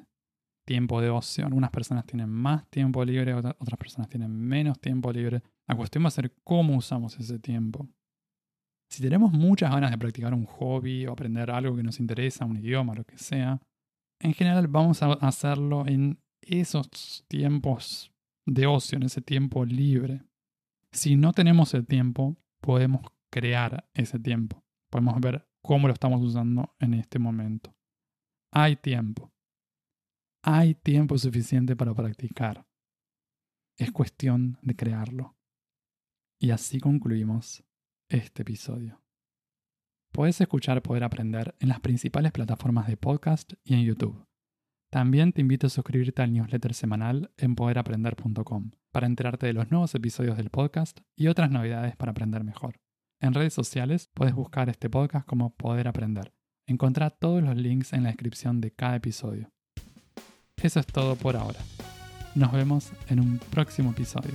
tiempo 0.69 1.01
de 1.01 1.09
ocio. 1.09 1.47
Algunas 1.47 1.71
personas 1.71 2.05
tienen 2.05 2.29
más 2.29 2.69
tiempo 2.69 3.03
libre, 3.03 3.33
otras 3.33 3.79
personas 3.79 4.07
tienen 4.07 4.31
menos 4.31 4.79
tiempo 4.79 5.11
libre. 5.11 5.41
La 5.67 5.75
cuestión 5.75 6.03
va 6.03 6.09
a 6.09 6.11
ser 6.11 6.31
cómo 6.43 6.75
usamos 6.75 7.19
ese 7.19 7.39
tiempo. 7.39 7.89
Si 8.87 9.01
tenemos 9.01 9.31
muchas 9.33 9.71
ganas 9.71 9.89
de 9.89 9.97
practicar 9.97 10.31
un 10.31 10.45
hobby 10.45 11.07
o 11.07 11.13
aprender 11.13 11.49
algo 11.49 11.75
que 11.75 11.81
nos 11.81 11.99
interesa, 11.99 12.45
un 12.45 12.57
idioma, 12.57 12.93
lo 12.93 13.03
que 13.03 13.17
sea, 13.17 13.59
en 14.21 14.35
general 14.35 14.67
vamos 14.67 15.01
a 15.01 15.13
hacerlo 15.13 15.87
en 15.87 16.19
esos 16.39 17.25
tiempos 17.27 18.11
de 18.45 18.67
ocio, 18.67 18.97
en 18.97 19.03
ese 19.03 19.21
tiempo 19.21 19.65
libre. 19.65 20.21
Si 20.91 21.15
no 21.15 21.33
tenemos 21.33 21.73
el 21.73 21.87
tiempo, 21.87 22.37
podemos 22.61 23.01
crear 23.31 23.89
ese 23.95 24.19
tiempo. 24.19 24.63
Podemos 24.91 25.19
ver 25.19 25.47
cómo 25.63 25.87
lo 25.87 25.93
estamos 25.95 26.21
usando 26.21 26.75
en 26.79 26.93
este 26.93 27.17
momento. 27.17 27.73
Hay 28.51 28.75
tiempo. 28.75 29.31
Hay 30.41 30.73
tiempo 30.73 31.17
suficiente 31.17 31.75
para 31.75 31.93
practicar. 31.93 32.65
Es 33.77 33.91
cuestión 33.91 34.57
de 34.61 34.73
crearlo. 34.73 35.35
Y 36.39 36.51
así 36.51 36.79
concluimos 36.79 37.65
este 38.07 38.43
episodio. 38.43 39.01
Puedes 40.13 40.39
escuchar 40.39 40.81
Poder 40.81 41.03
Aprender 41.03 41.55
en 41.59 41.67
las 41.67 41.81
principales 41.81 42.31
plataformas 42.31 42.87
de 42.87 42.95
podcast 42.95 43.53
y 43.65 43.73
en 43.73 43.83
YouTube. 43.83 44.25
También 44.89 45.33
te 45.33 45.41
invito 45.41 45.67
a 45.67 45.69
suscribirte 45.69 46.21
al 46.21 46.31
newsletter 46.31 46.73
semanal 46.73 47.31
en 47.35 47.55
poderaprender.com 47.55 48.71
para 48.91 49.07
enterarte 49.07 49.45
de 49.45 49.53
los 49.53 49.69
nuevos 49.69 49.93
episodios 49.93 50.37
del 50.37 50.49
podcast 50.49 51.01
y 51.17 51.27
otras 51.27 51.51
novedades 51.51 51.97
para 51.97 52.11
aprender 52.11 52.45
mejor. 52.45 52.79
En 53.19 53.33
redes 53.33 53.53
sociales 53.53 54.09
puedes 54.13 54.33
buscar 54.33 54.69
este 54.69 54.89
podcast 54.89 55.27
como 55.27 55.53
Poder 55.55 55.89
Aprender. 55.89 56.33
Encontrá 56.65 57.09
todos 57.09 57.43
los 57.43 57.57
links 57.57 57.91
en 57.91 58.03
la 58.03 58.09
descripción 58.09 58.61
de 58.61 58.71
cada 58.71 58.95
episodio. 58.95 59.51
Eso 60.61 60.79
es 60.79 60.87
todo 60.87 61.15
por 61.15 61.37
ahora. 61.37 61.59
Nos 62.35 62.51
vemos 62.51 62.89
en 63.09 63.19
un 63.19 63.39
próximo 63.49 63.91
episodio. 63.91 64.33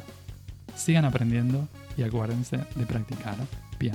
Sigan 0.75 1.05
aprendiendo 1.05 1.69
y 1.97 2.03
acuérdense 2.03 2.59
de 2.75 2.87
practicar 2.87 3.37
bien. 3.79 3.95